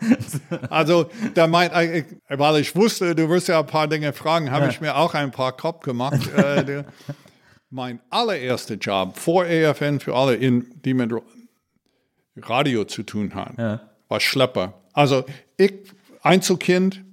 [0.70, 4.68] Also, da meint, äh, weil ich wusste, du wirst ja ein paar Dinge fragen, habe
[4.70, 6.20] ich mir auch ein paar Kopf gemacht.
[6.36, 6.86] äh, der,
[7.70, 11.22] mein allererster Job vor AFN für alle, in, die mit Ra-
[12.42, 14.74] Radio zu tun haben, war Schlepper.
[14.94, 15.26] Also,
[15.58, 15.74] ich,
[16.22, 17.04] Einzelkind,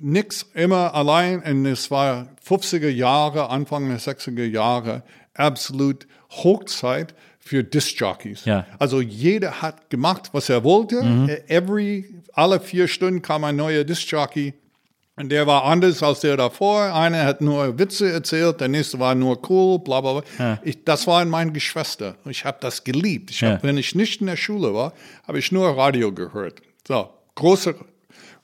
[0.00, 1.42] nix, immer allein.
[1.42, 5.02] Und es war 50er Jahre, Anfang der 60er Jahre,
[5.34, 8.44] absolut Hochzeit für Disc-Jockeys.
[8.44, 8.66] Ja.
[8.78, 11.42] Also jeder hat gemacht, was er wollte.
[11.48, 14.54] Every, alle vier Stunden kam ein neuer Disc-Jockey.
[15.16, 16.92] Und der war anders als der davor.
[16.92, 20.58] Einer hat nur Witze erzählt, der nächste war nur cool, bla bla bla.
[20.64, 22.16] Ich, das waren meine Geschwister.
[22.24, 23.30] Ich habe das geliebt.
[23.30, 23.62] Ich hab, Ja.
[23.62, 24.92] Wenn ich nicht in der Schule war,
[25.26, 26.62] habe ich nur Radio gehört.
[26.88, 27.74] So, großer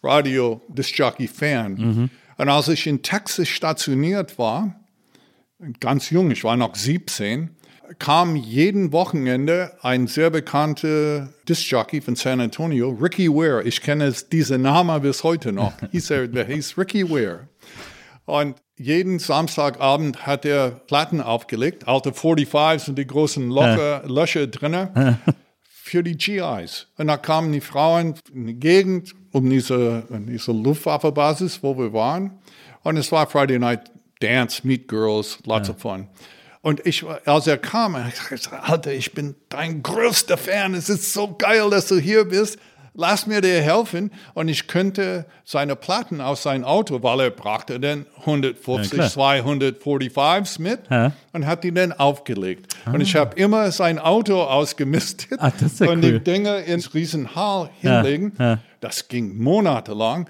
[0.03, 2.11] Radio-Disc-Jockey-Fan.
[2.39, 4.75] Und als ich in Texas stationiert war,
[5.81, 7.51] ganz jung, ich war noch 17,
[7.99, 13.63] kam jeden Wochenende ein sehr bekannter Disc-Jockey von San Antonio, Ricky Ware.
[13.65, 15.73] Ich kenne es- diesen Namen bis heute noch.
[15.93, 17.49] Hieß er, der hieß Ricky Ware.
[18.27, 25.19] Und jeden Samstagabend hat er Platten aufgelegt, alte 45s und die großen Locher, Löcher drinnen
[25.91, 26.87] für die GIs.
[26.97, 32.39] Und da kamen die Frauen in die Gegend um diese, diese Luftwaffebasis, wo wir waren.
[32.83, 36.09] Und es war Friday Night Dance, Meet Girls, lots of fun.
[36.63, 40.75] Und ich, als er kam, ich sagte, Alter, ich bin dein größter Fan.
[40.75, 42.59] Es ist so geil, dass du hier bist.
[42.95, 44.11] Lass mir dir helfen.
[44.35, 49.35] Und ich könnte seine Platten aus seinem Auto, weil er brachte dann 150, Ja, klar.
[49.79, 51.13] 245s mit Ja.
[51.33, 52.75] und hat die dann aufgelegt.
[52.87, 56.13] Und ich habe immer sein Auto ausgemistet Ah, ja und cool.
[56.13, 58.33] die Dinge ins Riesenhall hinlegen.
[58.39, 58.59] ja.
[58.81, 60.29] Das ging monatelang.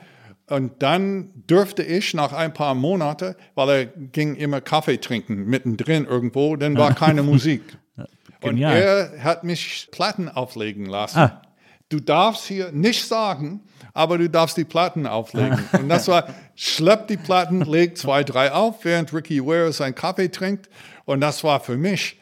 [0.48, 6.04] Und dann dürfte ich nach ein paar Monaten, weil er ging immer Kaffee trinken mittendrin
[6.06, 7.62] irgendwo, dann war keine Musik.
[8.42, 8.76] Und Genial.
[9.14, 11.18] er hat mich Platten auflegen lassen.
[11.18, 11.42] Ah.
[11.90, 13.60] Du darfst hier nicht sagen,
[13.92, 15.58] aber du darfst die Platten auflegen.
[15.72, 20.28] Und das war, schlepp die Platten, leg zwei, drei auf, während Ricky Ware seinen Kaffee
[20.30, 20.68] trinkt.
[21.04, 22.16] Und das war für mich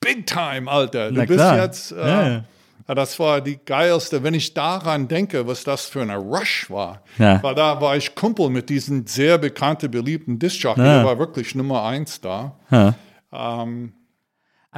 [0.00, 1.10] Big Time, Alter.
[1.10, 2.42] Du bist jetzt, äh,
[2.86, 7.00] ja, das war die geilste, wenn ich daran denke, was das für eine Rush war.
[7.18, 7.42] Ja.
[7.42, 10.96] Weil da war ich Kumpel mit diesem sehr bekannten, beliebten Disc-Jockey, Ja.
[10.98, 12.56] der war wirklich Nummer eins da.
[12.70, 12.94] Ja.
[13.32, 13.92] Ähm,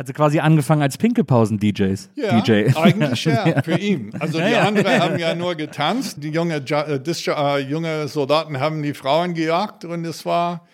[0.00, 2.08] Also quasi angefangen als Pinkelpausen-DJs.
[2.14, 2.74] Ja, DJ.
[2.74, 4.14] eigentlich ja, für ihn.
[4.18, 4.62] Also die ja.
[4.62, 9.84] anderen haben ja nur getanzt, die junge, äh, äh, junge Soldaten haben die Frauen gejagt
[9.84, 10.66] und es war,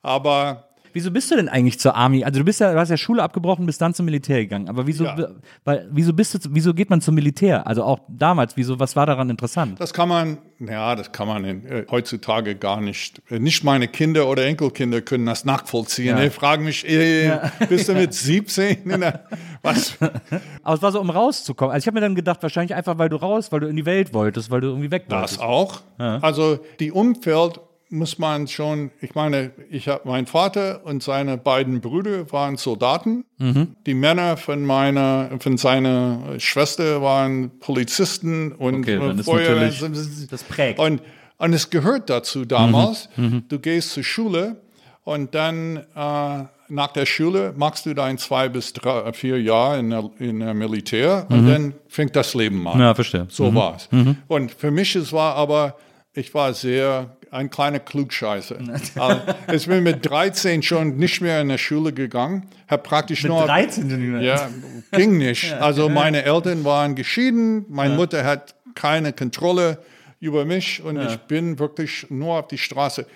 [0.00, 2.24] aber Wieso bist du denn eigentlich zur Army?
[2.24, 4.68] Also du bist ja, du hast ja Schule abgebrochen, bist dann zum Militär gegangen.
[4.68, 5.28] Aber wieso, Ja.
[5.64, 7.66] weil, wieso bist du, wieso geht man zum Militär?
[7.66, 9.80] Also auch damals, wieso, was war daran interessant?
[9.80, 13.22] das kann man, ja, das kann man äh, heutzutage gar nicht.
[13.30, 16.16] Äh, Nicht meine Kinder oder Enkelkinder können das nachvollziehen.
[16.16, 16.22] Ja.
[16.24, 18.90] Die fragen mich, äh, bist du mit 17?
[18.90, 19.24] In der,
[19.62, 19.96] was?
[20.62, 21.72] Aber es war so, um rauszukommen.
[21.72, 23.86] Also ich habe mir dann gedacht, wahrscheinlich einfach, weil du raus, weil du in die
[23.86, 25.36] Welt wolltest, weil du irgendwie weg wolltest.
[25.36, 25.80] Das auch.
[25.98, 27.60] Also die Umfeld
[27.90, 33.24] muss man schon, ich meine, ich habe mein Vater und seine beiden Brüder waren Soldaten.
[33.38, 33.76] Mhm.
[33.86, 39.54] Die Männer von meiner, von seiner Schwester waren Polizisten und Okay, dann äh, ist Feuer-
[39.54, 40.78] natürlich- das prägt.
[40.78, 41.00] Und,
[41.38, 43.08] und es gehört dazu damals.
[43.16, 43.44] Mhm.
[43.48, 44.56] Du gehst zur Schule
[45.04, 49.88] und dann äh, nach der Schule machst du dein zwei bis drei, vier Jahre in
[49.88, 52.74] der, in der Militär und dann fängt das Leben an.
[52.76, 52.82] Mhm.
[52.82, 53.22] Ja, verstehe.
[53.24, 53.30] Mhm.
[53.30, 53.88] So war's.
[54.26, 55.76] Und für mich es war aber,
[56.12, 58.56] ich war sehr ein kleiner Klugscheißer.
[58.96, 59.20] Also,
[59.52, 63.44] ich bin mit 13 schon nicht mehr in der Schule gegangen, habe praktisch Mit nur
[63.46, 64.48] 13 sind die- ja,
[64.92, 65.52] ging nicht.
[65.54, 69.78] Also meine Eltern waren geschieden, meine Mutter hat keine Kontrolle
[70.20, 73.06] über mich und ich bin wirklich nur auf die Straße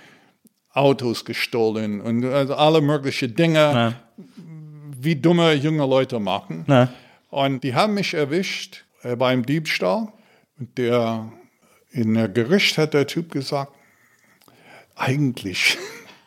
[0.74, 3.94] Autos gestohlen und also alle möglichen Dinge, Ja.
[4.98, 6.64] wie dumme junge Leute machen.
[6.66, 6.88] Na.
[7.28, 10.08] Und die haben mich erwischt äh, beim Diebstahl.
[10.58, 11.30] Und der,
[11.90, 13.72] in der Gericht hat der Typ gesagt,
[14.96, 15.78] eigentlich,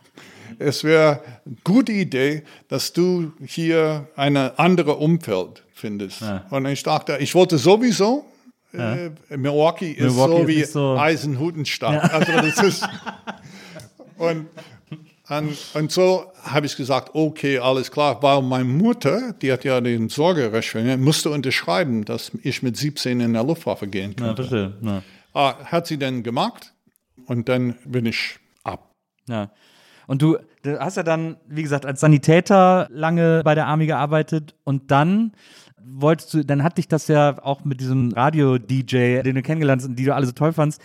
[0.60, 6.24] es wäre eine gute Idee, dass du hier eine andere Umfeld findest.
[6.50, 8.26] Und ich dachte, ich wollte sowieso,
[8.74, 12.12] äh, Milwaukee ist Milwaukee so wie so- Eisenhutenstadt.
[12.14, 12.88] Also das ist,
[14.18, 14.48] und,
[15.30, 19.80] und, und so habe ich gesagt, okay, alles klar, weil meine Mutter, die hat ja
[19.82, 24.44] den Sorgerecht, musste unterschreiben, dass ich mit 17 in der Luftwaffe gehen Ja, könnte.
[24.44, 24.74] verstehe.
[24.82, 25.02] Ja.
[25.34, 26.74] Ah, hat sie dann gemacht
[27.26, 28.40] und dann bin ich.
[29.28, 29.52] Ja.
[30.08, 34.56] Und du, du hast ja dann, wie gesagt, als Sanitäter lange bei der Army gearbeitet
[34.64, 35.32] und dann
[35.84, 39.90] wolltest du, dann hat dich das ja auch mit diesem Radio-DJ, den du kennengelernt hast
[39.90, 40.82] und die du alle so toll fandst,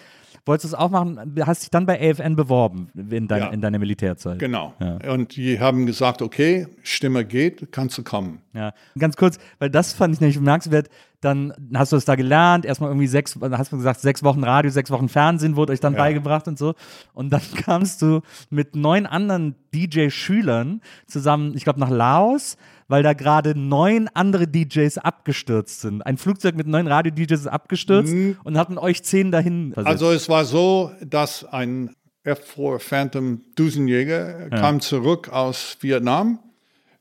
[0.47, 3.49] wolltest du es auch machen, hast dich dann bei AFN beworben in, dein, Ja.
[3.49, 4.39] in deiner Militärzeit.
[4.39, 4.75] Genau.
[4.81, 5.13] Ja.
[5.13, 8.41] Und die haben gesagt, okay, Stimme geht, kannst du kommen.
[8.55, 10.89] Ja, ganz kurz, weil das fand ich nämlich bemerkenswert.
[11.21, 14.71] Dann hast du es da gelernt, erstmal irgendwie sechs, hast du gesagt, sechs Wochen Radio,
[14.71, 16.75] sechs Wochen Fernsehen wurde euch dann beigebracht und so.
[17.13, 22.57] Und dann kamst du mit neun anderen DJ-Schülern zusammen, ich glaube, nach Laos,
[22.89, 26.05] weil da gerade neun andere DJs abgestürzt sind.
[26.07, 28.13] Ein Flugzeug mit neun Radio-DJs ist abgestürzt
[28.43, 29.93] und hatten euch zehn dahin versetzt.
[29.93, 31.95] Also es war so, dass ein
[32.25, 36.39] F-4 Phantom Düsenjäger kam zurück aus Vietnam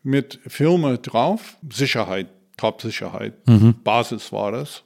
[0.03, 2.27] mit Filme drauf, Sicherheit,
[2.59, 3.33] Top-Sicherheit,
[3.83, 4.83] Basis war das.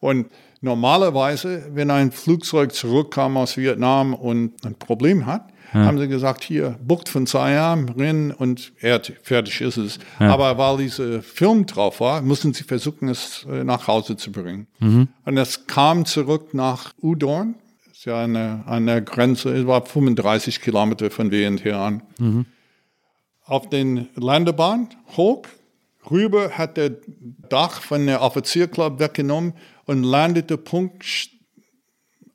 [0.00, 0.26] Und
[0.60, 6.76] normalerweise, wenn ein Flugzeug zurückkam aus Vietnam und ein Problem hat, haben sie gesagt, hier,
[6.82, 9.98] Bucht von Siam, rennen und er, fertig ist es.
[10.18, 14.66] Aber weil dieser Film drauf war, mussten sie versuchen, es äh, nach Hause zu bringen.
[15.24, 17.54] Und es kam zurück nach Udorn,
[17.92, 22.02] ist ja an der, an Grenze, es war 35 Kilometer von wir entfernt.
[23.44, 25.42] Auf den Landebahn hoch,
[26.10, 26.92] rüber hat der
[27.48, 29.54] Dach von der Offizierclub weggenommen
[29.86, 31.04] und landete Punkt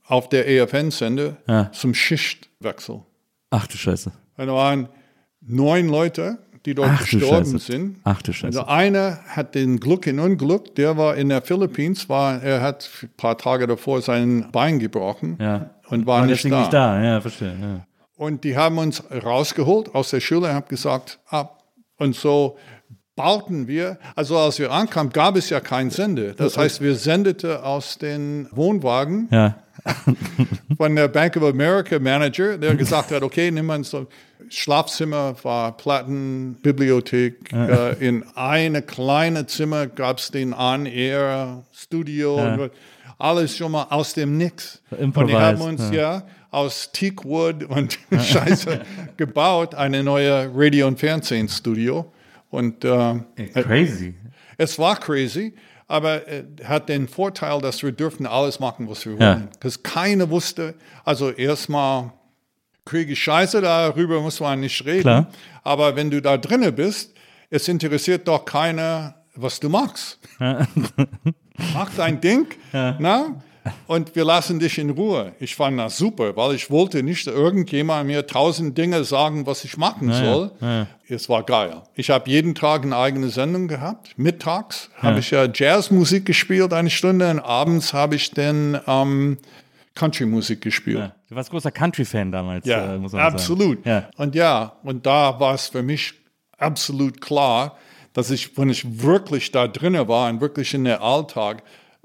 [0.08, 1.72] auf der EFN-Sender Ja.
[1.72, 3.02] zum Schichtwechsel.
[3.50, 4.12] Ach du Scheiße.
[4.38, 4.90] Da waren
[5.42, 7.98] neun Leute, die dort Ach gestorben sind.
[8.04, 8.60] Ach du Scheiße.
[8.60, 12.90] Also einer hat den Glück in Unglück, der war in der Philippines, war, er hat
[13.04, 15.70] ein paar Tage davor sein Bein gebrochen Ja.
[15.90, 16.60] und war War nicht da.
[16.60, 17.56] nicht da, ja, verstehe.
[17.62, 17.86] Ja.
[18.18, 21.64] Und die haben uns rausgeholt aus der Schule und haben gesagt, ab.
[21.98, 22.58] Und so
[23.16, 26.34] bauten wir, also als wir ankamen, gab es ja keinen Sender.
[26.34, 29.56] Das heißt, wir sendete aus den Wohnwagen Ja.
[30.78, 34.08] von der Bank of America Manager, der gesagt hat, okay, nimm mal so
[34.50, 37.52] Schlafzimmer war Plattenbibliothek.
[37.52, 42.36] Äh, in eine kleine Zimmer gab es den On-Air-Studio.
[42.36, 42.72] und
[43.18, 44.82] Alles schon mal aus dem Nix.
[44.92, 48.82] Und die Improvised, haben uns ja, aus Teakwood und Scheiße
[49.18, 52.12] gebaut, eine neue Radio- und Fernsehstudio.
[52.50, 53.20] Und äh,
[53.54, 54.14] Crazy.
[54.58, 55.54] es war crazy,
[55.88, 59.20] aber äh, hat den Vorteil, dass wir dürften alles machen, was wir Ja.
[59.36, 59.50] wollen.
[59.60, 62.12] Dass keiner wusste, also erstmal
[62.86, 65.02] kriege ich Scheiße, darüber muss man nicht reden.
[65.02, 65.28] Klar.
[65.64, 67.14] Aber wenn du da drinnen bist,
[67.50, 70.20] es interessiert doch keiner, was du machst.
[71.74, 73.42] Mach dein Ding, na?
[73.88, 75.34] Und wir lassen dich in Ruhe.
[75.40, 79.78] Ich fand das super, weil ich wollte nicht irgendjemand mir tausend Dinge sagen, was ich
[79.78, 80.52] machen soll.
[81.08, 81.82] Es war geil.
[81.96, 84.14] Ich habe jeden Tag eine eigene Sendung gehabt.
[84.18, 89.38] Mittags habe ich ja Jazzmusik gespielt, eine Stunde, und abends habe ich dann ähm,
[89.96, 90.98] Countrymusik gespielt.
[91.00, 91.16] Ja.
[91.30, 93.34] Du warst großer Country-Fan damals, Ja, äh, muss man sagen.
[93.36, 93.86] absolut.
[93.86, 94.10] Ja.
[94.18, 96.14] Und ja, und da war es für mich
[96.58, 97.78] absolut klar,
[98.14, 101.64] dass ich, wenn ich wirklich da drinnen war und wirklich in der Alltag,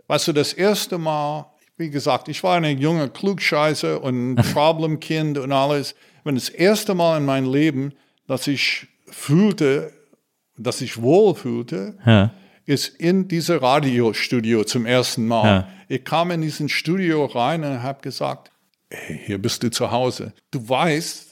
[0.08, 1.46] weißt du, das erste Mal,
[1.80, 5.94] wie gesagt, ich war eine junge Klugscheiße und Problemkind und alles.
[6.22, 7.92] Wenn das erste Mal in meinem Leben,
[8.28, 9.92] dass ich fühlte,
[10.56, 12.30] dass ich wohl fühlte, Ja.
[12.66, 15.44] ist in diese Radiostudio zum ersten Mal.
[15.46, 15.68] Ja.
[15.88, 18.52] Ich kam in diesen Studio rein und habe gesagt,
[18.90, 20.32] hey, hier bist du zu Hause.
[20.50, 21.29] Du weißt,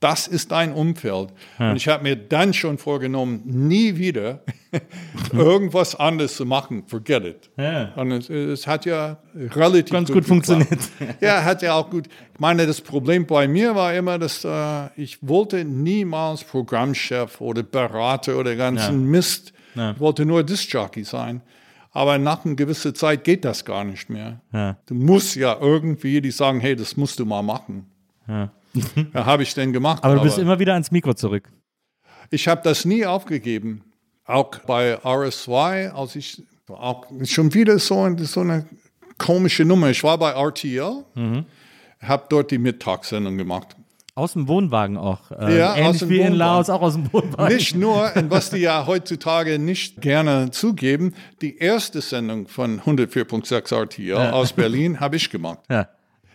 [0.00, 1.30] das ist dein Umfeld.
[1.58, 4.40] Und ich habe mir dann schon vorgenommen, nie wieder
[5.32, 6.84] irgendwas anderes zu machen.
[6.86, 7.50] Forget it.
[7.56, 7.92] Ja.
[7.96, 10.28] Und es, es hat ja relativ Ganz gut geklappt.
[10.28, 10.78] funktioniert.
[11.20, 12.06] Ja, hat ja auch gut.
[12.06, 17.62] Ich meine, das Problem bei mir war immer, dass äh, ich wollte niemals Programmchef oder
[17.62, 19.52] Berater oder ganzen Mist.
[19.74, 21.40] Ich wollte nur Disc-Jockey sein.
[21.90, 24.40] Aber nach einer gewissen Zeit geht das gar nicht mehr.
[24.86, 27.86] Du musst ja irgendwie, die sagen, hey, das musst du mal machen.
[28.28, 28.50] Ja.
[29.14, 30.04] Habe ich denn gemacht.
[30.04, 31.50] Aber du bist immer wieder ans Mikro zurück.
[32.30, 33.82] Ich habe das nie aufgegeben.
[34.24, 38.66] Auch bei RS2, als ich auch schon wieder so, so eine
[39.16, 39.88] komische Nummer.
[39.90, 41.04] Ich war bei RTL,
[42.02, 43.74] habe dort die Mittagssendung gemacht.
[44.14, 45.30] Aus dem Wohnwagen auch.
[45.30, 46.38] Äh, Ja, aus ähnlich dem wie in Wohnwagen.
[46.38, 47.54] Laos, auch aus dem Wohnwagen.
[47.54, 54.16] Nicht nur, was die ja heutzutage nicht gerne zugeben, die erste Sendung von 104.6 RTL
[54.32, 55.60] aus Berlin habe ich gemacht.
[55.70, 55.88] Ja.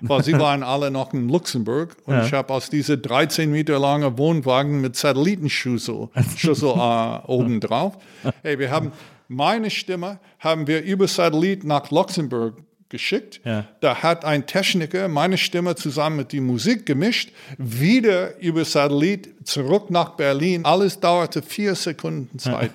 [0.07, 4.17] Weil sie waren alle noch in Luxemburg und ich habe aus dieser 13 Meter langen
[4.17, 7.97] Wohnwagen mit Satellitenschüssel Schüssel, äh, oben drauf.
[8.41, 8.91] Hey, wir haben
[9.29, 12.57] meine Stimme haben wir über Satellit nach Luxemburg
[12.89, 13.41] geschickt.
[13.43, 13.65] Ja.
[13.79, 19.89] Da hat ein Techniker meine Stimme zusammen mit die Musik gemischt, wieder über Satellit zurück
[19.89, 20.65] nach Berlin.
[20.65, 22.71] Alles dauerte vier Sekunden Zeit.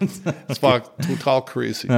[0.49, 1.89] Es war total crazy.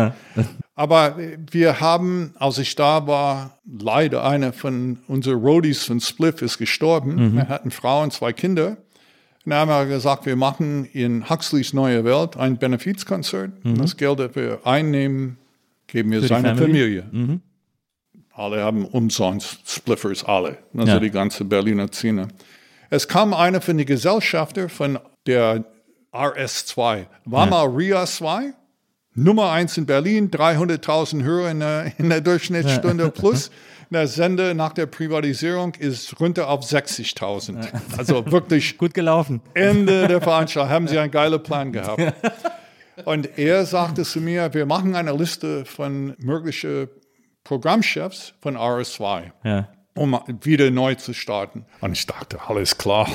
[0.81, 1.18] Aber
[1.51, 7.37] wir haben, als ich da war, leider einer von unseren Roadies von Spliff ist gestorben.
[7.37, 8.78] Er hat eine Frau und zwei Kinder.
[9.45, 13.53] Und dann haben wir gesagt, wir machen in Huxleys Neue Welt ein Benefizkonzert.
[13.62, 15.37] Das Geld, das wir einnehmen,
[15.87, 16.57] geben wir seiner?
[16.57, 17.05] Familie.
[18.33, 20.57] Alle haben umsonst Spliffers, alle.
[20.74, 20.99] Also Ja.
[20.99, 22.28] die ganze Berliner Szene.
[22.89, 25.62] Es kam einer von den Gesellschafter von der
[26.11, 27.05] RS2.
[27.26, 28.55] War mal RIA 2,
[29.14, 33.50] Nummer 1 in Berlin, 300.000 Hörer in der, in der Durchschnittsstunde plus.
[33.90, 37.66] Der Sender nach der Privatisierung ist runter auf 60.000.
[37.98, 39.40] Also wirklich Gut gelaufen.
[39.54, 42.00] Ende der Veranstaltung haben sie einen geilen Plan gehabt.
[43.04, 46.88] Und er sagte zu mir, wir machen eine Liste von möglichen
[47.42, 49.68] Programmchefs von RS2, Ja.
[49.96, 51.64] um wieder neu zu starten.
[51.80, 53.08] Und ich dachte, alles klar.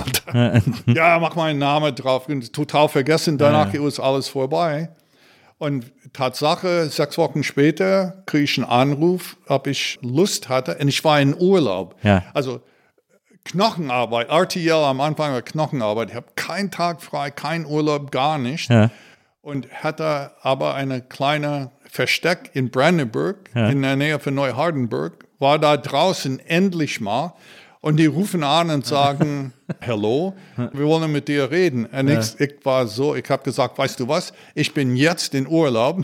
[0.87, 2.27] ja, mach meinen Namen drauf.
[2.27, 4.89] Und total vergessen, danach ist alles vorbei.
[5.57, 10.77] Und Tatsache, sechs Wochen später kriege ich einen Anruf, ob ich Lust hatte.
[10.79, 11.95] Und ich war in Urlaub.
[12.03, 12.23] Ja.
[12.33, 12.61] Also
[13.45, 16.09] Knochenarbeit, RTL am Anfang war Knochenarbeit.
[16.09, 18.69] Ich habe keinen Tag frei, keinen Urlaub, gar nicht.
[18.69, 18.89] Ja.
[19.41, 25.77] Und hatte aber eine kleine Versteck in Brandenburg, in der Nähe von Neuhardenburg, war da
[25.77, 27.33] draußen endlich mal.
[27.85, 31.85] Und die rufen an und sagen, hello, wir wollen mit dir reden.
[31.85, 35.45] Und ich, ich war so, ich habe gesagt, weißt du was, ich bin jetzt in
[35.45, 36.03] Urlaub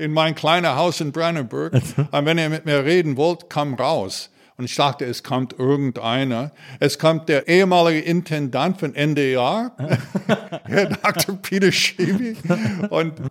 [0.00, 1.74] in mein kleines Haus in Brandenburg.
[1.74, 4.30] Und wenn ihr mit mir reden wollt, komm raus.
[4.56, 6.50] Und ich dachte, es kommt irgendeiner.
[6.80, 9.70] Es kommt der ehemalige Intendant von NDR,
[10.64, 11.36] Herr Dr.
[11.36, 12.34] Peter Schiebe,
[12.90, 13.22] und,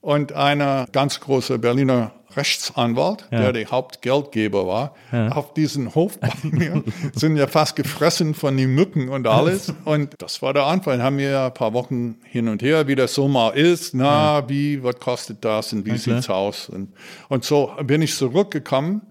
[0.00, 4.94] und eine ganz große Berliner Rechtsanwalt, der der Hauptgeldgeber war,
[5.30, 6.82] auf diesen Hof bei mir,
[7.14, 9.72] sind ja fast gefressen von den Mücken und alles.
[9.84, 11.02] Und das war der Anfang.
[11.02, 13.94] Haben wir ein paar Wochen hin und her, wie das so mal ist.
[13.94, 16.68] Na, wie, was kostet das und wie sieht's aus?
[16.68, 16.92] Und,
[17.28, 19.02] und so bin ich zurückgekommen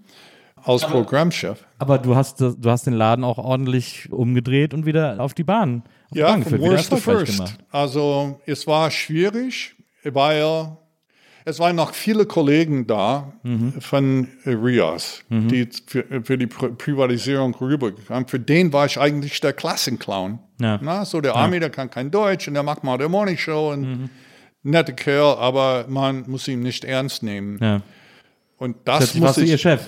[0.64, 1.66] als Programmchef.
[1.78, 5.84] Aber du hast, du hast den Laden auch ordentlich umgedreht und wieder auf die Bahn,
[6.12, 7.38] auf Ja, Bahn wieder worst to first.
[7.38, 7.58] gemacht.
[7.72, 10.78] Also es war schwierig, weil
[11.50, 13.74] es waren noch viele Kollegen da Mhm.
[13.82, 18.28] von äh, Rias, die für, für die Pri Privatisierung rübergekommen.
[18.28, 20.39] Für den war ich eigentlich der Klassenclown.
[20.62, 20.80] Ja.
[20.82, 23.72] Na, so der Army, der kann kein Deutsch und der macht mal der Morning Show
[23.72, 24.10] und Mhm.
[24.64, 27.58] netter Kerl, aber man muss ihn nicht ernst nehmen.
[27.62, 27.82] Ja.
[28.58, 29.82] Und das Plötzlich muss warst du ich ihr Chef.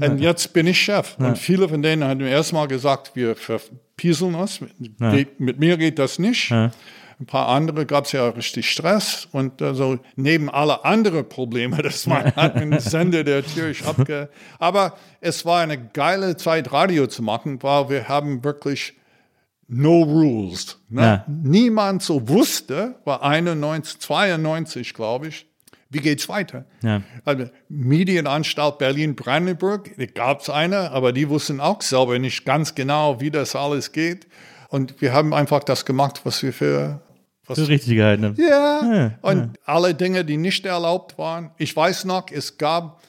[0.00, 1.16] und jetzt bin ich Chef.
[1.18, 4.58] Und viele von denen haben mir erstmal gesagt, wir verpieseln uns.
[4.98, 6.52] Geht, mit mir geht das nicht.
[7.18, 9.26] Ein paar andere gab es ja richtig Stress.
[9.32, 14.28] Und also neben alle anderen Probleme, dass man hat einen Sender, der tierisch abge...
[14.58, 18.94] Aber es war eine geile Zeit, Radio zu machen, weil wir haben wirklich
[19.68, 20.78] no rules.
[20.88, 21.02] Ne?
[21.02, 21.24] Ja.
[21.26, 25.46] Niemand so wusste, war 91, 92, glaube ich,
[25.88, 26.64] wie geht's weiter?
[26.82, 27.02] Ja.
[27.24, 33.20] Also Medienanstalt Berlin-Brandenburg, da gab es eine, aber die wussten auch selber nicht ganz genau,
[33.20, 34.26] wie das alles geht.
[34.68, 37.00] Und wir haben einfach das gemacht, was wir für...
[37.48, 38.34] Für richtig gehalten.
[38.38, 41.50] ja, und alle Dinge, die nicht erlaubt waren.
[41.58, 43.02] Ich weiß noch, es gab,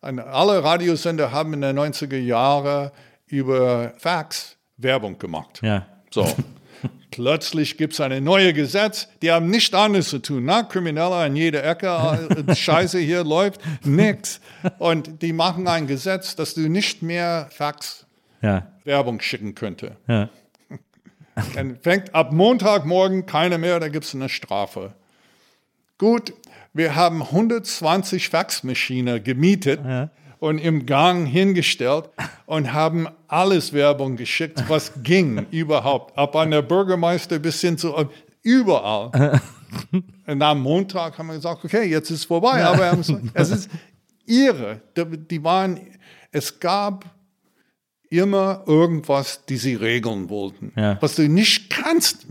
[0.00, 2.90] alle Radiosender haben in den 90er Jahren
[3.26, 5.60] über Fax Werbung gemacht.
[5.62, 5.86] Ja.
[6.10, 6.26] So.
[7.10, 10.46] Plötzlich gibt es ein neues Gesetz, die haben nichts anderes zu tun.
[10.46, 11.88] Na, Krimineller in jeder Ecke,
[12.46, 14.40] äh, Scheiße hier läuft, nix.
[14.78, 18.06] Und die machen ein Gesetz, dass du nicht mehr Fax
[18.40, 18.66] Ja.
[18.84, 19.96] Werbung schicken könnte.
[20.08, 20.30] Ja.
[21.54, 24.92] Dann fängt ab Montagmorgen keiner mehr, da gibt es eine Strafe.
[25.98, 26.34] Gut,
[26.72, 29.80] wir haben 120 Faxmaschinen gemietet
[30.38, 32.10] und im Gang hingestellt
[32.46, 36.18] und haben alles Werbung geschickt, was ging überhaupt.
[36.18, 37.94] Ab an der Bürgermeister bis hin zu
[38.42, 39.40] überall.
[40.26, 42.64] und am Montag haben wir gesagt, okay, jetzt ist es vorbei.
[42.64, 42.98] Aber
[43.34, 43.70] es ist
[44.26, 44.80] ihre.
[44.96, 45.78] Die die waren,
[46.32, 47.04] es gab
[48.12, 50.98] immer irgendwas, die sie regeln wollten, Ja.
[51.00, 52.26] was du nicht kannst.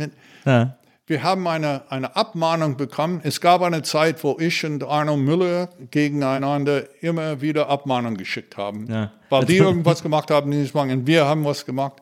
[0.45, 0.75] Ja.
[1.07, 3.19] wir haben eine, eine Abmahnung bekommen.
[3.23, 8.88] Es gab eine Zeit, wo ich und Arno Müller gegeneinander immer wieder Abmahnungen geschickt haben.
[8.89, 9.11] Ja.
[9.29, 10.91] Weil die irgendwas gemacht haben, die nicht machen.
[10.91, 11.93] Und wir haben was gemacht.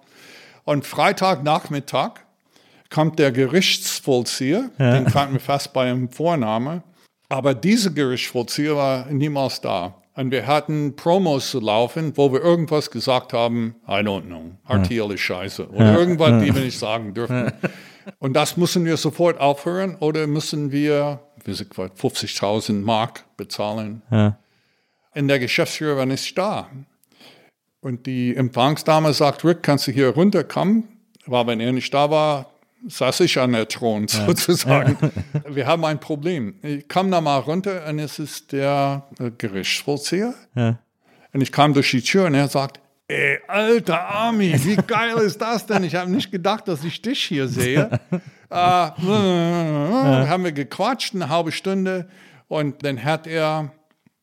[0.66, 2.12] Und Freitagnachmittag
[2.90, 6.84] kommt der Gerichtsvollzieher, den kannten wir fast bei einem Vorname.
[7.30, 9.96] Aber dieser Gerichtsvollzieher war niemals da.
[10.16, 15.12] Und wir hatten Promos zu laufen, wo wir irgendwas gesagt haben, I don't know, RTL
[15.12, 15.70] ist scheiße.
[15.70, 17.54] Oder irgendwas, die wir nicht sagen dürfen.
[18.18, 24.02] Und das müssen wir sofort aufhören oder müssen wir, wie gesagt, 50.000 Mark bezahlen.
[24.12, 24.38] Ja.
[25.16, 26.70] Und der Geschäftsführer war nicht da.
[27.82, 30.88] Und die Empfangsdame sagt, Rick, kannst du hier runterkommen?
[31.26, 32.49] Weil wenn er nicht da war,
[32.88, 34.98] saß ich an der Thron sozusagen.
[35.50, 36.56] Wir haben ein Problem.
[36.62, 40.34] Ich kam da mal runter und es ist der äh, Gerichtsvollzieher.
[40.56, 40.80] Ja.
[41.34, 45.42] Und ich kam durch die Tür und er sagt, ey, alter Army, wie geil ist
[45.42, 45.84] das denn?
[45.84, 47.90] Ich habe nicht gedacht, dass ich dich hier sehe.
[48.50, 52.08] äh, Haben wir gequatscht, eine halbe Stunde.
[52.48, 53.72] Und dann hat er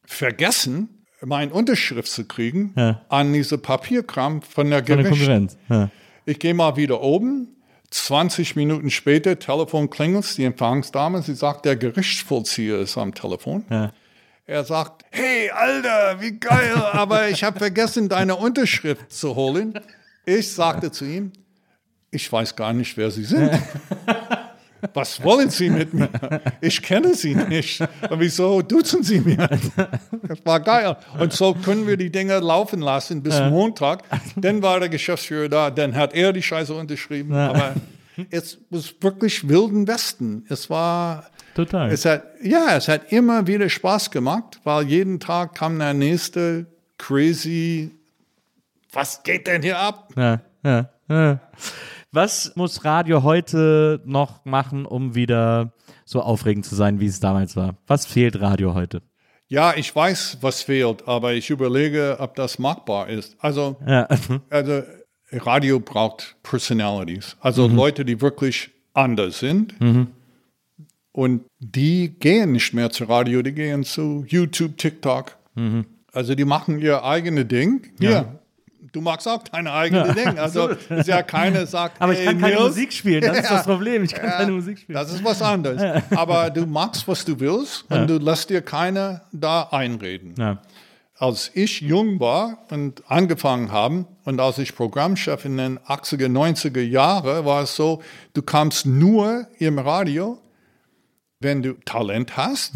[0.05, 3.03] vergessen, meine Unterschrift zu kriegen Ja.
[3.09, 5.09] an diese Papierkram von der Von der.
[5.11, 5.57] Konkurrenz.
[5.69, 5.91] Ja.
[6.25, 7.56] Ich gehe mal wieder oben.
[7.91, 13.65] 20 Minuten später, Telefon klingelt, die Empfangsdame, sie sagt, der Gerichtsvollzieher ist am Telefon.
[13.71, 13.93] Ja.
[14.49, 19.75] Er sagt, hey, Alter, wie geil, aber ich habe vergessen, deine Unterschrift zu holen.
[20.25, 21.33] Ich sagte zu ihm,
[22.13, 23.51] ich weiß gar nicht, wer Sie sind.
[24.95, 26.09] Was wollen Sie mit mir?
[26.61, 27.81] Ich kenne Sie nicht.
[27.81, 29.49] Und wieso duzen Sie mir?
[30.29, 30.97] Das war geil.
[31.19, 34.03] Und so können wir die Dinge laufen lassen bis Montag.
[34.37, 37.35] Dann war der Geschäftsführer da, dann hat er die Scheiße unterschrieben.
[37.35, 37.75] Aber
[38.31, 40.45] es war wirklich wilden Westen.
[40.49, 41.91] Es war Total.
[41.91, 46.67] es hat, ja, es hat immer wieder Spaß gemacht, weil jeden Tag kam der nächste
[46.99, 47.91] crazy,
[48.93, 50.09] was geht denn hier ab?
[50.17, 51.41] Ja, ja, ja.
[52.13, 55.73] Was muss Radio heute noch machen, um wieder
[56.05, 57.77] so aufregend zu sein, wie es damals war?
[57.87, 59.03] Was fehlt Radio heute?
[59.49, 63.37] Ja, ich weiß, was fehlt, aber ich überlege, ob das machbar ist.
[63.39, 64.09] Also, Ja.
[64.51, 64.83] also
[65.33, 69.75] Radio braucht Personalities, also Leute, die wirklich anders sind.
[71.13, 75.37] Und die gehen nicht mehr zu Radio, die gehen zu YouTube, TikTok.
[76.13, 77.89] Also die machen ihr eigenes Ding.
[77.99, 78.39] Hier,
[78.93, 80.41] du magst auch deine eigene Dinge.
[80.41, 83.65] Also ist ja keine sagt, Aber ich kann keine Nils, Musik spielen, das ist das
[83.67, 84.05] Problem.
[84.05, 84.95] Ich kann Ja, keine Musik spielen.
[84.95, 86.03] Das ist was anderes.
[86.11, 90.35] Aber du machst, was du willst und du lässt dir keiner da einreden.
[90.39, 90.59] Ja.
[91.19, 96.83] Als ich jung war und angefangen haben und als ich Programmchef in den 80er, 90er
[96.83, 98.03] Jahre war es so,
[98.35, 100.39] du kamst nur im Radio,
[101.41, 102.73] wenn du Talent hast.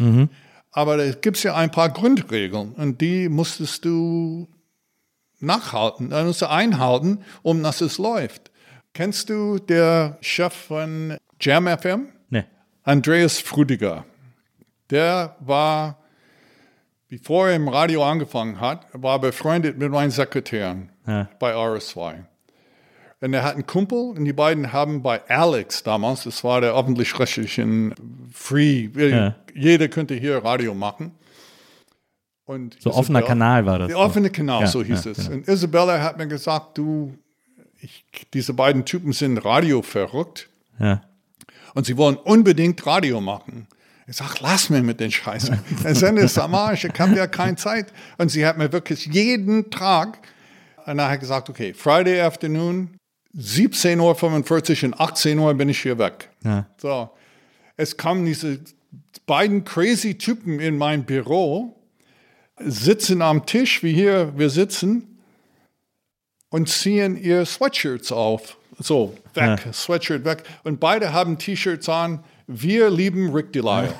[0.71, 4.47] Aber da gibt es ja ein paar Grundregeln und die musstest du
[5.41, 8.51] nachhalten, da musst du einhalten, um dass es läuft.
[8.93, 12.07] Kennst du der Chef von Jam FM?
[12.29, 12.43] Nee.
[12.83, 14.05] Andreas Frudiger.
[14.89, 15.97] Der war,
[17.07, 21.29] bevor er im Radio angefangen hat, war befreundet mit meinen Sekretären Ja.
[21.39, 22.25] bei RS2.
[23.21, 26.73] Und er hat einen Kumpel und die beiden haben bei Alex damals, das war der
[26.75, 27.93] öffentlich-rechtlichen
[28.33, 29.35] Free, Ja.
[29.53, 31.11] jeder könnte hier Radio machen.
[32.45, 33.87] Und So offener Isabel- Kanal war das.
[33.89, 35.17] Der offene Kanal, Ja, so hieß ja, es.
[35.17, 35.31] genau.
[35.31, 37.17] Und Isabella hat mir gesagt, du,
[37.79, 41.01] ich, diese beiden Typen sind Radio verrückt Ja.
[41.75, 43.67] und sie wollen unbedingt Radio machen.
[44.07, 45.57] Ich sag, lass mir mit den Scheißen.
[45.83, 47.93] Dann sende es am Arsch, ich habe ja keine Zeit.
[48.17, 50.17] Und sie hat mir wirklich jeden Tag,
[50.85, 52.89] hat gesagt, okay, Friday afternoon,
[53.37, 56.29] 17.45 Uhr und 18 Uhr bin ich hier weg.
[56.43, 56.65] Ja.
[56.77, 57.09] So,
[57.77, 58.59] es kamen diese
[59.25, 61.77] beiden crazy Typen in mein Büro,
[62.65, 65.19] sitzen am Tisch, wie hier wir sitzen,
[66.49, 68.57] und ziehen ihr Sweatshirts auf.
[68.79, 70.43] So, weg, Sweatshirt weg.
[70.63, 73.93] Und beide haben T-Shirts an, wir lieben Rick Delisle.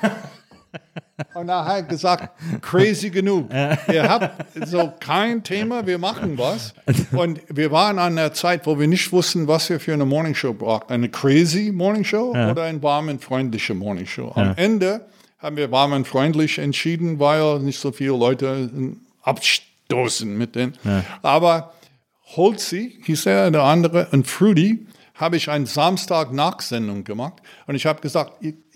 [1.34, 2.30] Und er hat gesagt,
[2.62, 3.50] crazy genug.
[3.52, 6.74] Ihr habt so kein Thema, wir machen was.
[7.12, 10.54] Und wir waren an der Zeit, wo wir nicht wussten, was wir für eine Morningshow
[10.54, 10.92] brauchten.
[10.92, 14.32] Eine crazy Morningshow oder eine warm und freundliche Morningshow.
[14.34, 15.06] Am Ende
[15.42, 18.70] haben wir warm und freundlich entschieden, weil nicht so viele Leute
[19.22, 20.78] abstoßen mit denen.
[21.20, 21.72] Aber
[22.36, 27.34] Holzi, hieß er, der andere, und Fruity, habe ich eine Samstag-Nachsendung gemacht.
[27.66, 28.32] Und ich habe gesagt,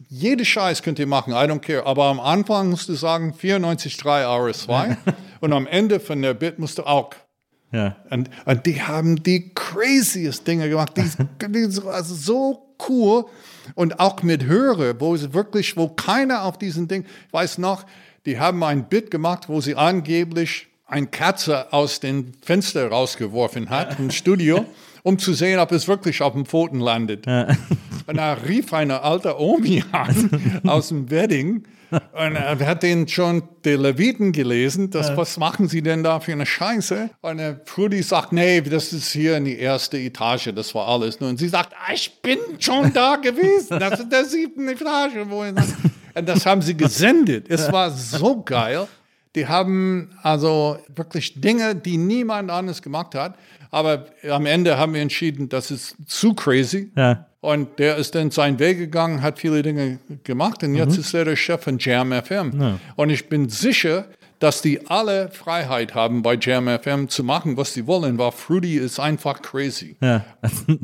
[0.08, 1.86] jede Scheiß könnt ihr machen, I don't care.
[1.86, 4.96] Aber am Anfang musst du sagen 94,3 RS2
[5.40, 7.10] und am Ende von der Bit musst du auch.
[7.72, 7.96] Ja.
[8.10, 10.92] Und, und die haben die craziest Dinge gemacht.
[10.96, 13.24] Die, die so- also so cool.
[13.74, 17.84] Und auch mit Höre, wo sie wirklich, wo keiner auf diesen Ding, ich weiß noch,
[18.24, 23.98] die haben ein Bit gemacht, wo sie angeblich ein Katze aus dem Fenster rausgeworfen hat
[23.98, 24.64] im Studio,
[25.02, 27.26] um zu sehen, ob es wirklich auf dem Pfoten landet.
[27.26, 33.42] Und da rief eine alte Omi an aus dem Wedding und er hat den schon
[33.64, 34.90] die Leviten gelesen.
[34.90, 37.10] Das, Was machen Sie denn da für eine Scheiße?
[37.20, 41.16] Und der Frudy sagt, nee, das ist hier in die erste Etage, das war alles.
[41.16, 43.78] Und sie sagt, ah, ich bin schon da gewesen.
[43.78, 45.14] Das ist der siebten Etage.
[45.28, 47.46] Wo Und das haben sie gesendet.
[47.48, 48.88] Es war so geil.
[49.34, 53.34] Die haben also wirklich Dinge, die niemand anderes gemacht hat.
[53.70, 56.90] Aber am Ende haben wir entschieden, das ist zu crazy.
[56.96, 57.26] Ja.
[57.46, 61.24] Und der ist dann seinen Weg gegangen, hat viele Dinge gemacht und jetzt ist er
[61.24, 62.80] der Chef von Jam FM.
[62.96, 64.06] Und ich bin sicher,
[64.40, 68.78] dass die alle Freiheit haben, bei Jam FM zu machen, was sie wollen, weil Fruity
[68.78, 69.94] ist einfach crazy.
[70.00, 70.24] Ja.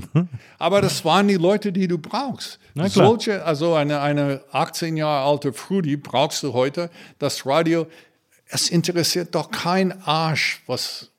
[0.61, 2.61] Aber das waren die Leute, die du brauchst.
[2.87, 6.91] Solche, also eine, eine 18 Jahre alte Fruity brauchst du heute.
[7.19, 7.89] Das Radio,
[8.47, 11.11] es interessiert doch kein Arsch, was,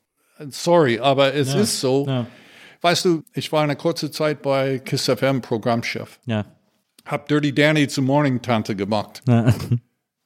[0.50, 2.06] sorry, aber es ist so.
[2.08, 2.28] ja.
[2.84, 6.20] Weißt du, ich war eine kurze Zeit bei KISS FM Programmchef.
[6.26, 6.46] Ja.
[7.06, 9.22] Hab Dirty Danny zur Morning Tante gemacht.
[9.26, 9.54] Ja.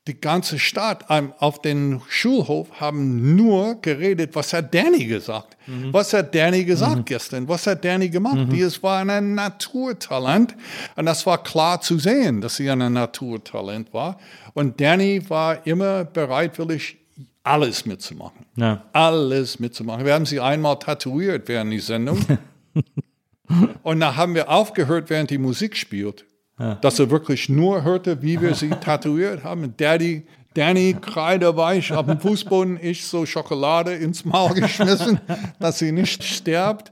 [0.07, 5.57] Die ganze Stadt auf den Schulhof haben nur geredet, was hat Danny gesagt?
[5.91, 7.47] Was hat Danny gesagt gestern?
[7.47, 8.47] Was hat Danny gemacht?
[8.51, 10.55] Die es war ein Naturtalent
[10.95, 14.17] und das war klar zu sehen, dass sie ein Naturtalent war.
[14.53, 16.97] Und Danny war immer bereitwillig,
[17.47, 18.45] alles mitzumachen.
[18.55, 18.83] Ja.
[18.93, 20.05] Alles mitzumachen.
[20.05, 22.19] Wir haben sie einmal tätowiert während die Sendung.
[23.83, 26.25] Und da haben wir aufgehört, während die Musik spielt.
[26.81, 29.75] Dass er wirklich nur hörte, wie wir sie tätowiert haben.
[29.77, 30.25] Daddy,
[30.55, 35.19] Danny kreideweich auf dem Fußboden, ich so Schokolade ins Maul geschmissen,
[35.59, 36.91] dass sie nicht stirbt.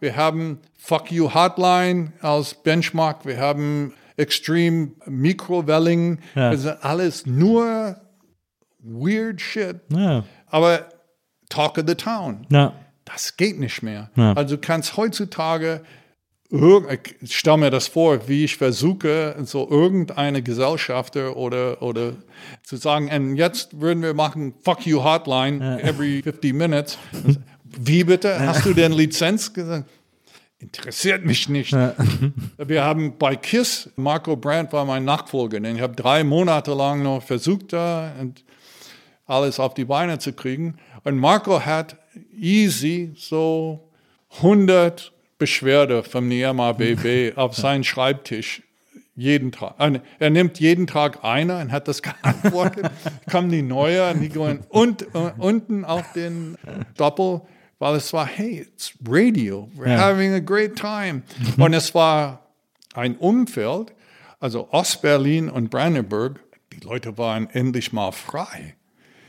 [0.00, 3.24] Wir haben Fuck You Hotline als Benchmark.
[3.24, 6.18] Wir haben Extreme Microwelling.
[6.34, 6.52] Ja.
[6.52, 7.96] Ist alles nur
[8.82, 9.80] weird shit.
[9.88, 10.24] Ja.
[10.46, 10.88] Aber
[11.48, 12.46] Talk of the Town.
[12.50, 12.72] Ja.
[13.04, 14.10] Das geht nicht mehr.
[14.16, 14.34] Ja.
[14.34, 15.82] Also du kannst heutzutage,
[17.20, 22.14] ich stelle mir das vor, wie ich versuche, so irgendeine Gesellschafter oder, oder
[22.62, 26.98] zu sagen, und jetzt würden wir machen Fuck You Hotline every 50 minutes.
[27.64, 28.38] Wie bitte?
[28.40, 29.88] Hast du denn Lizenz gesagt?
[30.58, 31.74] Interessiert mich nicht.
[32.58, 37.02] Wir haben bei KISS, Marco Brandt war mein Nachfolger, denn ich habe drei Monate lang
[37.02, 38.44] noch versucht, da und
[39.30, 40.76] alles auf die Beine zu kriegen.
[41.04, 41.96] Und Marco hat
[42.36, 43.88] easy so
[44.38, 48.62] 100 Beschwerde vom Niema BB auf seinen Schreibtisch
[49.16, 49.74] jeden Tag.
[49.78, 52.90] Äh, Er nimmt jeden Tag eine und hat das geantwortet.
[53.30, 56.56] Kommen die neue und die gehen und, äh, unten auf den
[56.96, 57.42] Doppel,
[57.78, 59.68] weil es war, hey, it's radio.
[59.76, 61.22] We're having a great time.
[61.58, 62.46] Und es war
[62.94, 63.92] ein Umfeld,
[64.38, 66.40] also Ostberlin und Brandenburg,
[66.72, 68.74] die Leute waren endlich mal frei.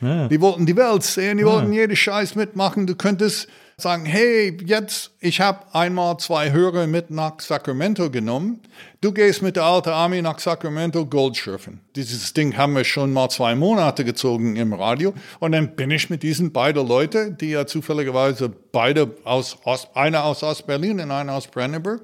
[0.01, 2.87] Die wollten die Welt sehen, die wollten jede Scheiß mitmachen.
[2.87, 3.47] Du könntest
[3.81, 8.59] sagen, hey, jetzt, ich habe einmal zwei Hörer mit nach Sacramento genommen.
[9.01, 11.81] Du gehst mit der alten Army nach Sacramento Gold schürfen.
[11.95, 15.13] Dieses Ding haben wir schon mal zwei Monate gezogen im Radio.
[15.39, 20.23] Und dann bin ich mit diesen beiden Leuten, die ja zufälligerweise beide aus Ost, einer
[20.23, 22.01] aus Ostberlin und einer aus Brandenburg.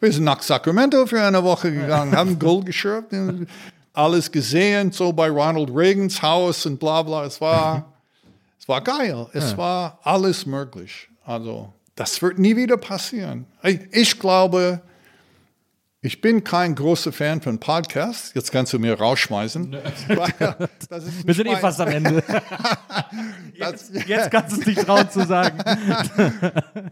[0.00, 3.12] Wir sind nach Sacramento für eine Woche gegangen, haben Gold geschürft
[4.00, 7.24] alles gesehen, so bei Ronald Reagans Haus und bla bla.
[7.24, 7.92] Es war,
[8.58, 9.26] es war geil.
[9.32, 11.08] Es war alles möglich.
[11.24, 13.46] Also, das wird nie wieder passieren.
[13.62, 14.80] Ich, ich glaube,
[16.02, 18.32] ich bin kein großer Fan von Podcasts.
[18.34, 19.74] Jetzt kannst du mir rausschmeißen.
[19.74, 20.08] Ist
[21.26, 22.24] Wir sind eh fast am Ende.
[23.58, 25.58] das, Jetzt kannst du es nicht trauen zu sagen.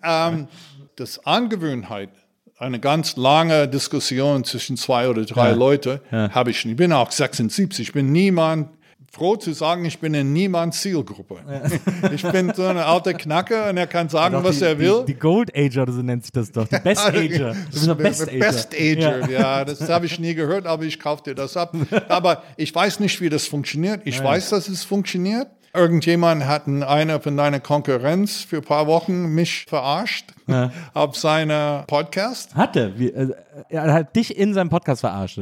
[0.96, 2.10] das Angewöhnheit,
[2.58, 6.64] eine ganz lange Diskussion zwischen zwei oder drei Leute, habe ich.
[6.64, 7.88] Ich bin auch 76.
[7.88, 8.68] Ich bin niemand,
[9.10, 11.36] froh zu sagen, ich bin in niemands Zielgruppe.
[12.12, 15.04] Ich bin so eine alte Knacke und er kann sagen, was die, er will.
[15.06, 16.66] Die, die Gold Ager, so nennt sich das doch.
[16.68, 17.54] Die Best Ager.
[17.96, 18.38] Best Ager.
[18.38, 19.64] Best Ager, ja.
[19.64, 21.74] das habe ich nie gehört, aber ich kaufe dir das ab.
[22.08, 24.02] Aber ich weiß nicht, wie das funktioniert.
[24.04, 25.48] Ich weiß, dass es funktioniert.
[25.78, 30.34] Irgendjemand hat in einer von deiner Konkurrenz für ein paar Wochen mich verarscht
[30.94, 32.56] auf seiner Podcast.
[32.56, 32.92] Hatte.
[32.98, 33.28] Äh,
[33.68, 35.40] er hat dich in seinem Podcast verarscht.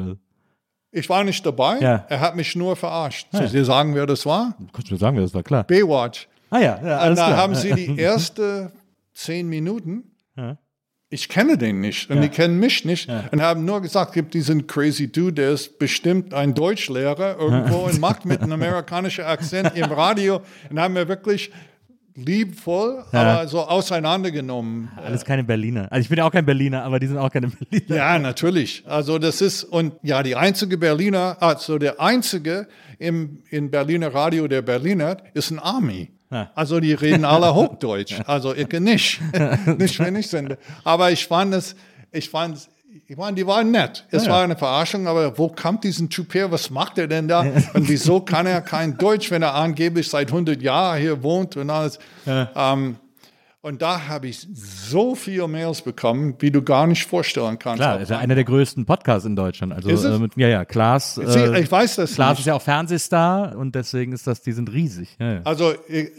[0.90, 1.78] Ich war nicht dabei.
[1.80, 2.04] Ja.
[2.10, 3.28] Er hat mich nur verarscht.
[3.32, 4.54] Soll ich dir sagen, wer das war?
[4.74, 5.64] Kannst du mir sagen, das war klar.
[5.64, 6.28] Baywatch.
[6.50, 7.38] Ah ja, ja alles da klar.
[7.38, 8.70] haben sie die ersten
[9.14, 10.04] zehn Minuten.
[11.16, 14.66] Ich kenne den nicht und die kennen mich nicht und haben nur gesagt, gibt diesen
[14.66, 19.84] crazy Dude, der ist bestimmt ein Deutschlehrer irgendwo und macht mit einem amerikanischen Akzent im
[19.84, 21.50] Radio und haben wir wirklich
[22.14, 24.90] liebvoll, aber so auseinandergenommen.
[24.96, 25.90] Alles keine Berliner.
[25.90, 27.96] Also ich bin ja auch kein Berliner, aber die sind auch keine Berliner.
[27.96, 28.82] Ja, natürlich.
[28.86, 34.48] Also das ist, und ja, die einzige Berliner, also der einzige im, in Berliner Radio,
[34.48, 36.10] der Berliner, ist ein Army.
[36.54, 38.20] Also die reden alle Hochdeutsch.
[38.26, 39.20] Also ich nicht.
[39.78, 40.58] nicht, wenn ich sende.
[40.84, 41.76] Aber ich fand es,
[42.12, 42.68] ich fand es,
[43.06, 44.04] ich meine, die waren nett.
[44.10, 46.50] Es war eine Verarschung, aber wo kommt diesen Typ her?
[46.50, 47.40] Was macht er denn da?
[47.74, 51.70] Und wieso kann er kein Deutsch, wenn er angeblich seit 100 Jahren hier wohnt und
[51.70, 51.98] alles?
[52.26, 52.96] Ähm,
[53.66, 57.80] und da habe ich so viele Mails bekommen, wie du gar nicht vorstellen kannst.
[57.80, 59.72] Klar, ist ja einer der größten Podcasts in Deutschland.
[59.72, 61.18] Also, äh, mit, ja, ja, Klaas.
[61.18, 62.40] Äh, ich weiß das Klaas nicht.
[62.40, 65.16] ist ja auch Fernsehstar und deswegen ist das, die sind riesig.
[65.18, 65.40] Ja, ja.
[65.42, 66.12] Also, ich,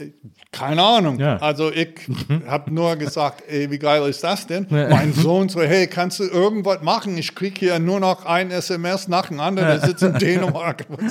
[0.51, 1.19] keine Ahnung.
[1.19, 1.37] Ja.
[1.37, 1.95] Also, ich
[2.47, 4.67] habe nur gesagt, ey, wie geil ist das denn?
[4.69, 7.17] Mein Sohn so, hey, kannst du irgendwas machen?
[7.17, 10.85] Ich kriege hier nur noch ein SMS nach dem anderen, der sitzt in Dänemark.
[10.89, 11.09] Und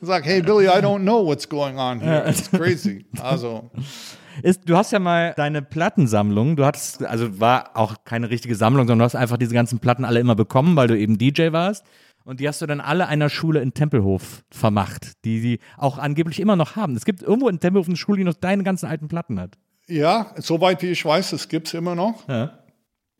[0.00, 2.28] Sag, hey, Billy, I don't know what's going on here.
[2.28, 3.06] It's crazy.
[3.22, 3.70] Also,
[4.42, 8.86] Ist, du hast ja mal deine Plattensammlung, du hattest, also war auch keine richtige Sammlung,
[8.86, 11.84] sondern du hast einfach diese ganzen Platten alle immer bekommen, weil du eben DJ warst.
[12.24, 16.40] Und die hast du dann alle einer Schule in Tempelhof vermacht, die sie auch angeblich
[16.40, 16.94] immer noch haben.
[16.94, 19.56] Es gibt irgendwo in Tempelhof eine Schule, die noch deine ganzen alten Platten hat.
[19.86, 22.28] ja, soweit wie ich weiß, es gibt es immer noch.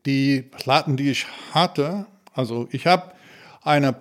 [0.05, 3.13] Die Platten, die ich hatte, also ich habe
[3.63, 3.97] eine,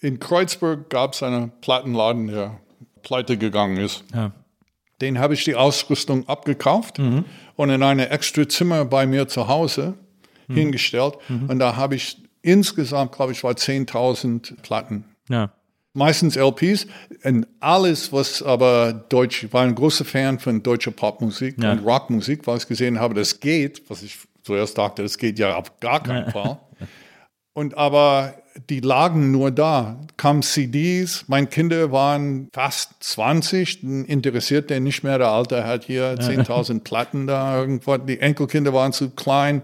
[0.00, 2.60] in Kreuzberg gab es einen Plattenladen, der
[3.02, 4.04] pleite gegangen ist.
[4.14, 4.32] Ja.
[5.00, 9.94] Den habe ich die Ausrüstung abgekauft und in ein extra Zimmer bei mir zu Hause
[10.48, 11.14] hingestellt.
[11.28, 15.04] Und da habe ich insgesamt, glaube ich, war 10.000 Platten.
[15.28, 15.52] Ja.
[15.92, 16.86] Meistens LPs
[17.24, 21.72] und alles, was aber Deutsch, ich war ein großer Fan von deutscher Popmusik Ja.
[21.72, 25.56] und Rockmusik, weil ich gesehen habe, das geht, was ich zuerst dachte, das geht ja
[25.56, 26.58] auf gar keinen Fall.
[27.54, 28.34] Und aber
[28.70, 35.02] die lagen nur da, kamen CDs, meine Kinder waren fast 20, dann interessiert der nicht
[35.04, 39.62] mehr, der Alte hat hier 10.000 Platten da, irgendwas, die Enkelkinder waren zu klein.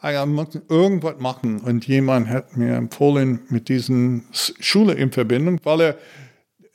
[0.00, 0.24] Ah ja,
[0.68, 1.58] irgendwas machen.
[1.58, 5.96] Und jemand hat mir empfohlen, mit diesen Schule in Verbindung, weil er,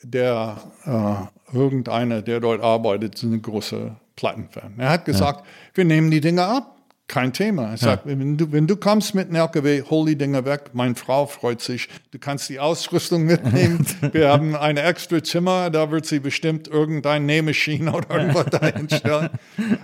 [0.03, 4.73] der, äh, irgendeiner, der dort arbeitet, ist ein großer Plattenfan.
[4.77, 6.72] Er hat gesagt, wir nehmen die Dinger ab.
[7.07, 7.73] Kein Thema.
[7.73, 10.71] Ich sag, wenn, du, wenn du kommst mit einem LKW, hol die Dinger weg.
[10.73, 11.89] Meine Frau freut sich.
[12.11, 13.85] Du kannst die Ausrüstung mitnehmen.
[14.13, 19.29] Wir haben ein extra Zimmer, da wird sie bestimmt irgendein Nähmaschine oder irgendwas dahin stellen.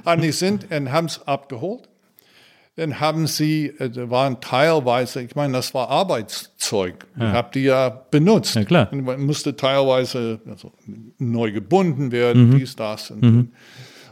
[0.06, 1.90] Und die sind und haben es abgeholt.
[2.78, 7.06] Dann haben sie, äh, da waren teilweise, ich meine, das war Arbeitszeug.
[7.18, 8.56] Ich habe die ja benutzt.
[8.56, 8.88] Ja, klar.
[8.94, 10.72] Und man musste teilweise also,
[11.18, 13.12] neu gebunden werden, dies, das.
[13.12, 13.52] Und,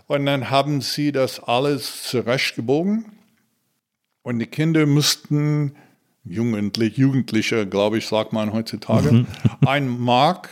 [0.08, 3.06] Und dann haben sie das alles zurechtgebogen.
[4.24, 5.76] Und die Kinder mussten,
[6.30, 9.28] Jugendlich, Jugendliche, glaube ich, sagt man heutzutage, Mhm.
[9.66, 10.50] ein Mark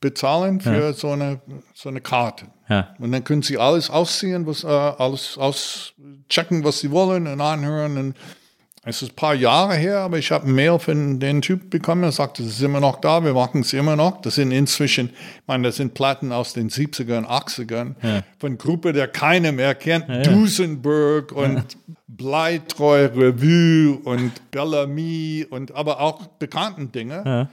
[0.00, 1.40] bezahlen für so, eine,
[1.74, 2.46] so eine Karte.
[2.68, 2.94] Ja.
[3.00, 7.98] Und dann können sie alles ausziehen, was, äh, alles auschecken, was sie wollen und anhören.
[7.98, 8.14] Und
[8.82, 12.00] es ist ein paar Jahre her, aber ich habe ein Mail von dem Typ bekommen,
[12.00, 14.22] der sagte, es ist immer noch da, wir machen es immer noch.
[14.22, 19.06] Das sind inzwischen, ich meine, das sind Platten aus den 70ern, 80ern, von Gruppe, der
[19.08, 21.76] keiner mehr kennt, Duesenberg und
[22.08, 27.48] Bleitreu Revue und Bellamy und aber auch bekannten Dinge.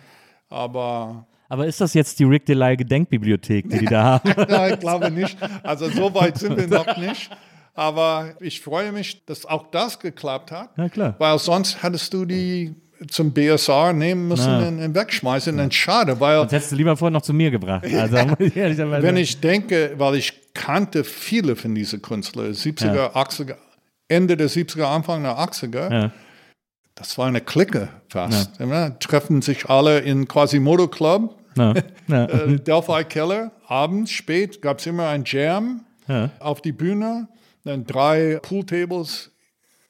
[0.50, 4.34] Aber Aber ist das jetzt die Rick Delay Gedenkbibliothek, die die da haben?
[4.50, 5.38] Nein, ich glaube nicht.
[5.64, 7.30] Also so weit sind wir noch nicht.
[7.78, 10.70] Aber ich freue mich, dass auch das geklappt hat.
[10.78, 11.14] Ja, klar.
[11.20, 12.74] Weil sonst hättest du die
[13.10, 14.86] zum BSR nehmen müssen Na.
[14.86, 15.60] und, wegschmeißen.
[15.60, 17.86] Und schade, weil Das hättest du lieber vorher noch zu mir gebracht.
[17.94, 23.56] Also, ich wenn ich denke, weil ich kannte viele von diesen Künstlern, 70er, 80er,
[24.08, 26.12] Ende der 70er, Anfang der 80er, Ja.
[26.96, 28.60] das war eine Clique fast.
[28.60, 28.90] Ja.
[28.90, 31.76] Treffen sich alle in Quasimodo Club, Ja.
[32.08, 32.26] Ja.
[32.26, 36.32] äh, Delphi Keller, abends spät gab es immer ein Jam Ja.
[36.40, 37.28] auf die Bühne,
[37.68, 39.32] dann drei Pooltables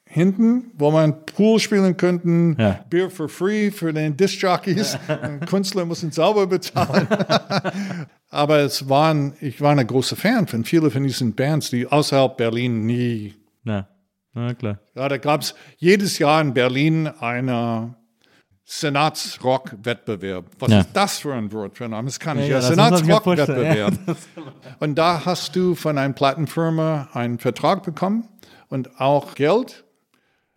[0.10, 2.84] hinten, wo man Pool spielen könnten, Ja.
[2.90, 4.98] Beer for free für den Disc-Jockeys,
[5.50, 7.08] Künstler müssen sauber bezahlen.
[8.30, 12.38] Aber es waren, ich war ein großer Fan von vielen von diesen Bands, die außerhalb
[12.38, 13.88] Berlin nie Na.
[14.34, 14.80] Na klar.
[14.96, 17.96] ja, da gab es jedes Jahr in Berlin eine
[18.70, 20.46] Senatsrock-Wettbewerb.
[20.60, 20.80] Was Ja.
[20.82, 22.08] ist das für ein Wort für ein Name?
[22.08, 22.60] Das kann ich Ja, ja.
[22.60, 23.94] ja, ja Senatsrock-Wettbewerb.
[24.06, 24.18] vorstellen.
[24.80, 28.26] Und da hast du von einer Plattenfirma einen Vertrag bekommen
[28.70, 29.86] und auch Geld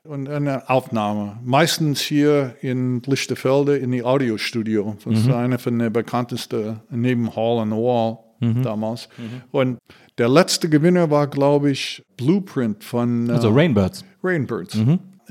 [0.03, 1.39] und eine Aufnahme.
[1.45, 4.97] Meistens hier in Lichterfelde in die Audiostudio.
[5.05, 8.19] Das ist eine von den bekanntesten neben Hall on the Wall
[8.63, 9.09] damals.
[9.53, 9.79] Und
[10.19, 14.05] der letzte Gewinner war, glaube ich, Blueprint von äh, Also Rainbirds.
[14.25, 14.77] Rainbirds.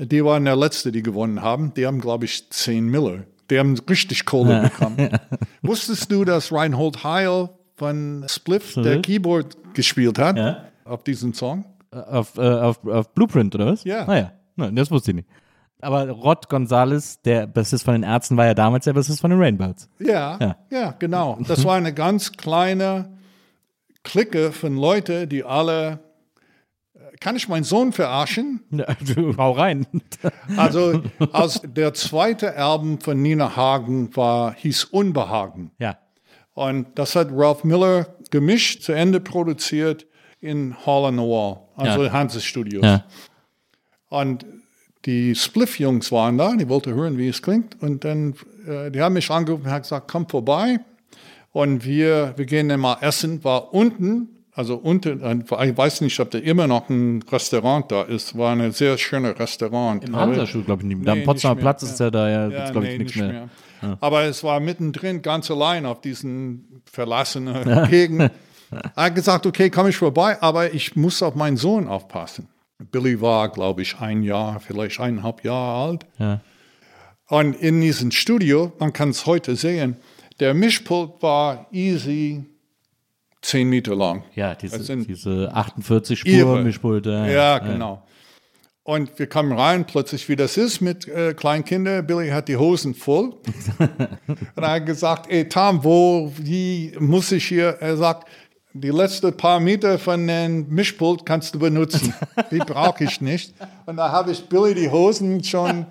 [0.06, 1.74] Die waren der Letzte, die gewonnen haben.
[1.74, 3.24] Die haben, glaube ich, 10 Miller.
[3.50, 5.10] Die haben richtig Kohle bekommen.
[5.62, 10.64] Wusstest du, dass Reinhold Heil von Spliff der Keyboard gespielt hat Ja.
[10.84, 11.64] auf diesem Song?
[11.92, 13.84] Äh, Auf, äh, auf, auf Blueprint, oder was?
[13.84, 14.04] Ja.
[14.06, 15.28] Naja, Nein, das wusste ich nicht.
[15.82, 19.40] Aber Rod Gonzales, der Bassist von den Ärzten, war ja damals der Bassist von den
[19.40, 19.88] Rainbirds.
[19.98, 20.56] Ja, Ja.
[20.70, 21.38] ja, genau.
[21.48, 23.10] Das war eine ganz kleine
[24.02, 25.98] Clique von Leuten, die alle.
[27.20, 28.60] Kann ich meinen Sohn verarschen?
[28.70, 29.86] Ja, du, hau rein.
[30.56, 31.02] Also,
[31.32, 35.70] als der zweite Album von Nina Hagen war, hieß Unbehagen.
[35.78, 35.98] ja.
[36.52, 40.06] Und das hat Ralph Miller gemischt, zu Ende produziert
[40.40, 42.12] in Hall on the Wall, also Ja.
[42.12, 42.84] Hanses Studios.
[42.84, 43.04] Ja.
[44.08, 44.44] Und
[45.06, 47.80] die Spliff-Jungs waren da, die wollten hören, wie es klingt.
[47.80, 48.34] Und dann,
[48.66, 50.80] äh, die haben mich angerufen und haben gesagt, komm vorbei.
[51.52, 53.42] Und wir, wir gehen dann mal essen.
[53.44, 58.02] War unten, also unten, äh, ich weiß nicht, ob da immer noch ein Restaurant da
[58.02, 58.36] ist.
[58.36, 60.04] War ein sehr schönes Restaurant.
[60.04, 61.06] Im Hansa-Schuh, glaube ich, nicht.
[61.06, 63.24] Da am Nee, Potsdamer Platz ist ja da ja, ja, glaube ich, nee, nichts nicht
[63.24, 63.48] mehr.
[63.80, 63.96] mehr.
[64.02, 68.30] Aber es war mittendrin ganz allein auf diesen verlassenen Gegend.
[68.70, 72.46] Er hat gesagt, okay, komme ich vorbei, aber ich muss auf meinen Sohn aufpassen.
[72.92, 76.06] Billy war, glaube ich, ein Jahr, vielleicht eineinhalb Jahre alt.
[76.18, 76.40] Ja.
[77.28, 79.96] Und in diesem Studio, man kann es heute sehen,
[80.38, 82.44] der Mischpult war easy
[83.42, 84.24] zehn Meter lang.
[84.34, 86.40] Ja, diese, sind diese 48 Ihre.
[86.40, 87.10] Spur Mischpulte.
[87.30, 88.02] Ja, genau.
[88.82, 92.06] Und wir kommen rein, plötzlich, wie das ist mit äh, Kleinkindern.
[92.06, 93.34] Billy hat die Hosen voll.
[94.56, 97.76] und er hat gesagt, ey Tom, wo, wie muss ich hier?
[97.80, 98.26] Er sagt,
[98.72, 102.14] die letzten paar Meter von dem Mischpult kannst du benutzen.
[102.50, 103.52] Die brauche ich nicht.
[103.86, 105.86] Und da habe ich Billy die Hosen schon,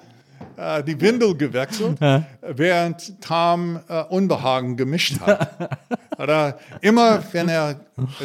[0.58, 2.00] äh, die Windel gewechselt,
[2.42, 5.80] während Tom äh, Unbehagen gemischt hat.
[6.20, 7.80] Oder immer, wenn er,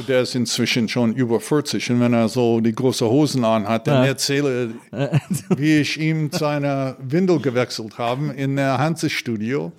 [0.08, 4.04] der ist inzwischen schon über 40, und wenn er so die große Hosen anhat, dann
[4.04, 4.70] erzähle,
[5.56, 9.70] wie ich ihm seine Windel gewechselt habe in der Hanse-Studio.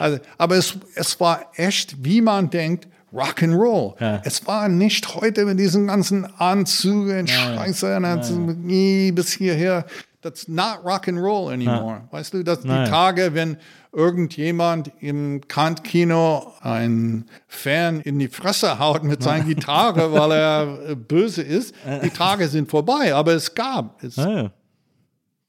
[0.00, 3.94] Also, aber es, es war echt, wie man denkt, Rock'n'Roll.
[4.24, 9.86] Es war nicht heute mit diesen ganzen Anzügen, Scheiße, dann nie bis hierher.
[10.26, 12.02] That's not Rock'n'Roll anymore.
[12.10, 12.88] Weißt du, dass die Nein.
[12.88, 13.58] Tage, wenn
[13.92, 20.94] irgendjemand im Kant-Kino ein Fan in die Fresse haut mit seiner Gitarre, weil er äh,
[20.96, 23.14] böse ist, die Tage sind vorbei.
[23.14, 24.02] Aber es gab.
[24.02, 24.50] Es, Ah, ja.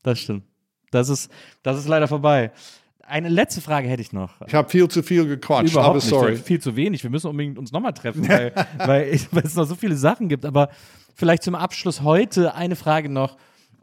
[0.04, 0.44] Das stimmt.
[0.92, 1.32] Das ist,
[1.64, 2.52] das ist leider vorbei.
[3.02, 4.40] Eine letzte Frage hätte ich noch.
[4.46, 6.08] Ich habe viel zu viel gequatscht, Überhaupt aber nicht.
[6.10, 6.36] sorry.
[6.36, 7.02] Viel zu wenig.
[7.04, 10.46] Wir müssen unbedingt uns nochmal treffen, weil, weil, weil es noch so viele Sachen gibt.
[10.46, 10.70] Aber
[11.16, 13.38] vielleicht zum Abschluss heute eine Frage noch.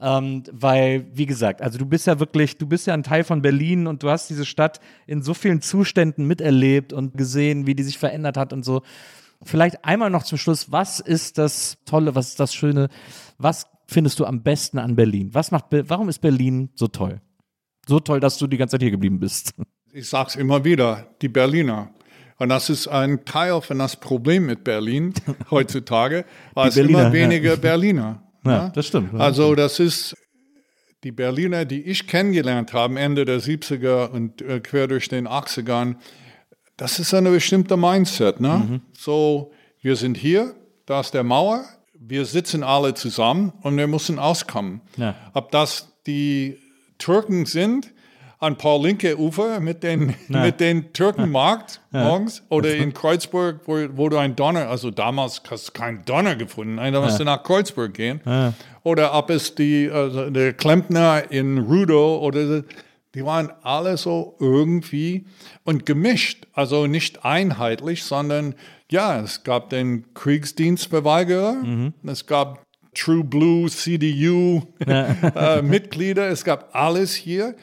[0.04, 3.40] Ähm, weil, wie gesagt, also du bist ja wirklich, du bist ja ein Teil von
[3.40, 7.84] Berlin und du hast diese Stadt in so vielen Zuständen miterlebt und gesehen, wie die
[7.84, 8.82] sich verändert hat und so.
[9.42, 12.90] Vielleicht einmal noch zum Schluss, was ist das Tolle, was ist das Schöne,
[13.38, 15.30] was findest du am besten an Berlin?
[15.32, 17.22] Was macht, warum ist Berlin so toll?
[17.86, 19.54] So toll, dass du die ganze Zeit hier geblieben bist.
[19.90, 21.90] Ich sag's immer wieder, die Berliner.
[22.36, 25.14] Und das ist ein Teil von das Problem mit Berlin
[25.50, 27.12] heutzutage, weil es immer ja.
[27.12, 28.23] weniger Berliner.
[28.44, 29.14] Ja, das stimmt.
[29.18, 30.14] Also das ist
[31.04, 35.96] die Berliner, die ich kennengelernt habe, Ende der 70er und äh, quer durch den 80ern,
[36.76, 38.40] das ist eine bestimmte Mindset.
[38.40, 38.66] Ne?
[38.68, 38.80] Mhm.
[38.96, 40.54] So, wir sind hier,
[40.86, 41.64] da ist der Mauer,
[41.94, 44.80] wir sitzen alle zusammen und wir müssen auskommen.
[44.96, 45.14] Ja.
[45.34, 46.58] Ob das die
[46.98, 47.92] Türken sind,
[48.44, 54.36] an Paul-Linke-Ufer mit den, mit den Türkenmarkt morgens oder in Kreuzburg, wo, wo du ein
[54.36, 58.20] Donner, also damals hast du keinen Donner gefunden, da musst du nach Kreuzburg gehen.
[58.82, 62.62] Oder ob es die, also der Klempner in Rudow oder
[63.14, 65.24] die waren alle so irgendwie
[65.64, 68.54] und gemischt, also nicht einheitlich, sondern
[68.90, 72.64] ja, es gab den Kriegsdienstverweigerer, es gab
[72.94, 77.54] True Blue, CDU äh, Mitglieder, es gab alles hier,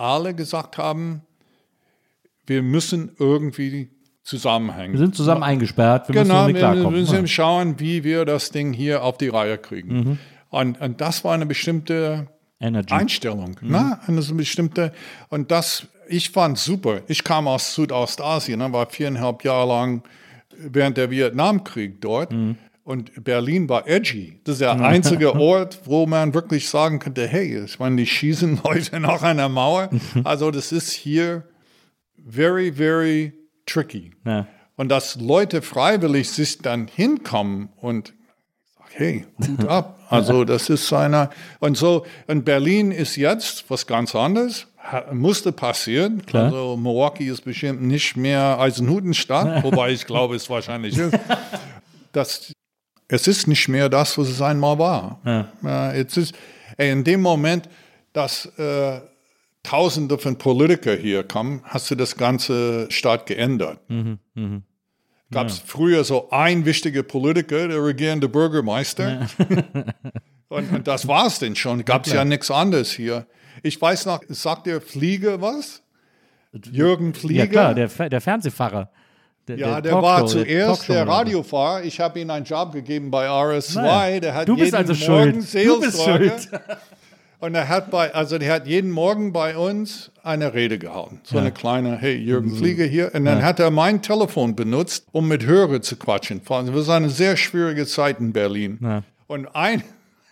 [0.00, 1.22] alle gesagt haben,
[2.46, 3.90] wir müssen irgendwie
[4.22, 4.92] zusammenhängen.
[4.92, 7.00] Wir sind zusammen eingesperrt, wir Genau, müssen wir klarkommen.
[7.00, 9.94] müssen schauen, wie wir das Ding hier auf die Reihe kriegen.
[9.96, 10.18] Mhm.
[10.48, 12.26] Und, und das war eine bestimmte
[12.60, 12.92] Energy.
[12.92, 13.56] Einstellung.
[13.60, 13.70] Mhm.
[13.70, 13.98] Ne?
[14.06, 14.92] Eine bestimmte,
[15.28, 17.00] und das, ich fand super.
[17.08, 20.02] Ich kam aus Südostasien, ne, war viereinhalb Jahre lang
[20.56, 22.32] während der Vietnamkrieg dort.
[22.32, 22.56] Mhm.
[22.82, 24.40] Und Berlin war edgy.
[24.44, 28.60] Das ist der einzige Ort, wo man wirklich sagen könnte, hey, ich meine, die schießen
[28.64, 29.90] Leute nach einer Mauer.
[30.24, 31.44] Also das ist hier
[32.26, 33.32] very, very
[33.66, 34.12] tricky.
[34.26, 34.46] Ja.
[34.76, 38.08] Und dass Leute freiwillig sich dann hinkommen und
[38.76, 40.00] sagen, hey, Hut ab.
[40.08, 41.30] Also das ist einer.
[41.60, 44.66] Und so, in Berlin ist jetzt was ganz anderes.
[44.82, 46.24] Ha- Musste passieren.
[46.26, 46.46] Klar.
[46.46, 51.16] Also Milwaukee ist bestimmt nicht mehr Eisenhutenstadt, wobei ich glaube, es wahrscheinlich ist.
[52.12, 52.52] Das,
[53.10, 55.20] es ist nicht mehr das, was es einmal war.
[55.62, 55.92] Ja.
[55.92, 56.34] es ist,
[56.76, 57.68] ey, in dem Moment,
[58.12, 59.00] dass äh,
[59.62, 63.78] Tausende von Politikern hier kommen, hast du das ganze Staat geändert.
[65.30, 69.28] Gab es früher so ein wichtiger Politiker, der regierende Bürgermeister.
[70.48, 71.84] und, und das war es denn schon.
[71.84, 73.26] Gab es ja nichts anderes hier.
[73.62, 75.82] Ich weiß noch, sagt der Flieger was?
[76.72, 77.44] Jürgen Flieger?
[77.44, 78.90] Ja klar, der, Fer- der Fernsehfahrer.
[79.48, 81.08] Der, Ja, der war Talkshow- zuerst der.
[81.08, 81.82] Radiofahrer.
[81.84, 83.74] Ich habe ihm einen Job gegeben bei RS2.
[83.82, 84.20] Nein.
[84.20, 85.66] Der hat Du bist jeden also Morgen schuld.
[85.66, 86.48] Du bist schuld.
[87.40, 91.20] Und er hat bei, also der hat jeden Morgen bei uns eine Rede gehalten.
[91.24, 92.26] So eine kleine, hey, Mhm.
[92.26, 93.14] Jürgen Flieger hier.
[93.14, 96.42] Und dann hat er mein Telefon benutzt, um mit Hörer zu quatschen.
[96.46, 98.78] Das war eine sehr schwierige Zeit in Berlin.
[98.82, 99.02] Ja.
[99.26, 99.82] Und ein,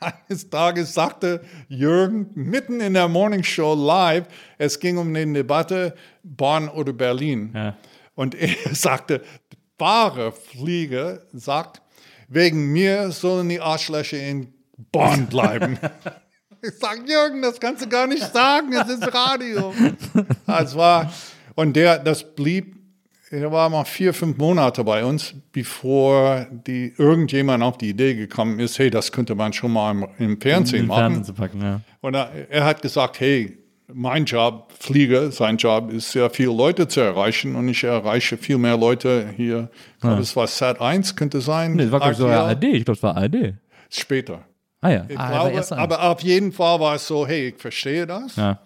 [0.28, 4.24] eines Tages sagte Jürgen mitten in der Morning Show live,
[4.58, 7.52] es ging um eine Debatte Bonn oder Berlin.
[7.54, 7.74] Ja.
[8.18, 9.22] Und er sagte,
[9.78, 11.80] wahre Flieger sagt,
[12.26, 14.52] wegen mir sollen die Arschlöcher in
[14.90, 15.78] Bonn bleiben.
[16.62, 19.72] ich sage, Jürgen, das kannst du gar nicht sagen, es ist Radio.
[20.46, 21.12] Es war,
[21.54, 22.74] und der, das blieb,
[23.30, 28.58] er war mal vier, fünf Monate bei uns, bevor die, irgendjemand auf die Idee gekommen
[28.58, 31.14] ist, hey, das könnte man schon mal im, im Fernsehen machen.
[31.14, 31.80] Fernsehen zu packen, ja.
[32.00, 33.57] Und er, er hat gesagt, hey,
[33.92, 38.58] mein Job, Flieger, sein Job ist sehr viele Leute zu erreichen und ich erreiche viel
[38.58, 39.70] mehr Leute hier.
[39.94, 41.74] Ich glaube, es war Sat 1, könnte sein.
[41.74, 42.26] Nee, das war so.
[42.26, 42.64] ARD.
[42.64, 43.54] Ich glaube, es war ARD.
[43.88, 44.44] Später.
[44.80, 48.06] Ah ja, Ich ah, glaube, aber auf jeden Fall war es so, hey, ich verstehe
[48.06, 48.36] das.
[48.36, 48.60] Ja.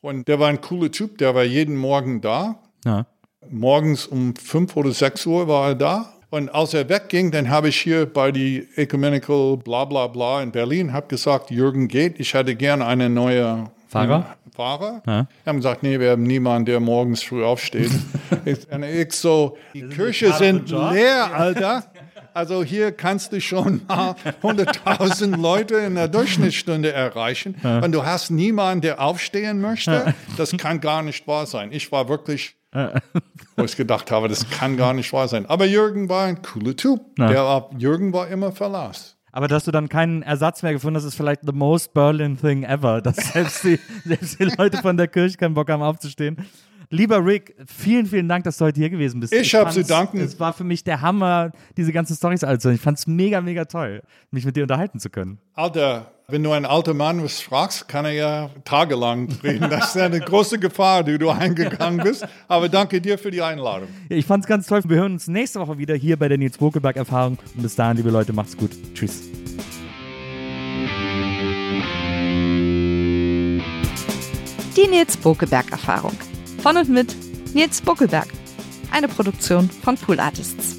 [0.00, 2.58] Und der war ein cooler Typ, der war jeden Morgen da.
[2.84, 3.06] Ja.
[3.50, 6.12] Morgens um 5 oder 6 Uhr war er da.
[6.30, 10.50] Und als er wegging, dann habe ich hier bei die Ecumenical bla bla bla in
[10.50, 14.36] Berlin, habe gesagt, Jürgen geht, ich hätte gerne eine neue Fahrer?
[14.54, 15.02] Fahrer.
[15.06, 15.26] Ja.
[15.44, 17.90] Die haben gesagt, nee, wir haben niemanden, der morgens früh aufsteht.
[18.44, 21.84] ich, und ich so, die Kirche sind leer, Alter.
[22.34, 27.56] Also hier kannst du schon mal 100.000 Leute in der Durchschnittsstunde erreichen.
[27.82, 30.14] Und du hast niemanden, der aufstehen möchte.
[30.38, 31.70] Das kann gar nicht wahr sein.
[31.72, 32.56] Ich war wirklich,
[33.56, 35.44] wo ich gedacht habe, das kann gar nicht wahr sein.
[35.44, 37.00] Aber Jürgen war ein cooler Typ.
[37.18, 39.16] Der war, Jürgen war immer Verlass.
[39.32, 42.64] Aber dass du dann keinen Ersatz mehr gefunden hast, ist vielleicht the most Berlin thing
[42.64, 46.36] ever, dass selbst die, selbst die Leute von der Kirche keinen Bock haben aufzustehen.
[46.90, 49.32] Lieber Rick, vielen, vielen Dank, dass du heute hier gewesen bist.
[49.32, 50.20] Ich hab zu fand's- danken.
[50.20, 52.68] Es war für mich der Hammer, diese ganzen Storys also.
[52.68, 55.38] Ich fand es mega, mega toll, mich mit dir unterhalten zu können.
[55.54, 59.68] Alter, wenn du einen alten Mann was fragst, kann er ja tagelang reden.
[59.68, 62.26] Das ist eine große Gefahr, die du eingegangen bist.
[62.48, 63.88] Aber danke dir für die Einladung.
[64.08, 64.82] Ja, ich fand es ganz toll.
[64.86, 67.38] Wir hören uns nächste Woche wieder hier bei der Nils Bokelberg Erfahrung.
[67.54, 68.70] Und bis dahin, liebe Leute, macht's gut.
[68.94, 69.22] Tschüss.
[74.76, 76.16] Die Nils Bokelberg Erfahrung.
[76.62, 77.14] Von und mit
[77.54, 78.28] Nils Bokelberg.
[78.90, 80.78] Eine Produktion von Pool Artists.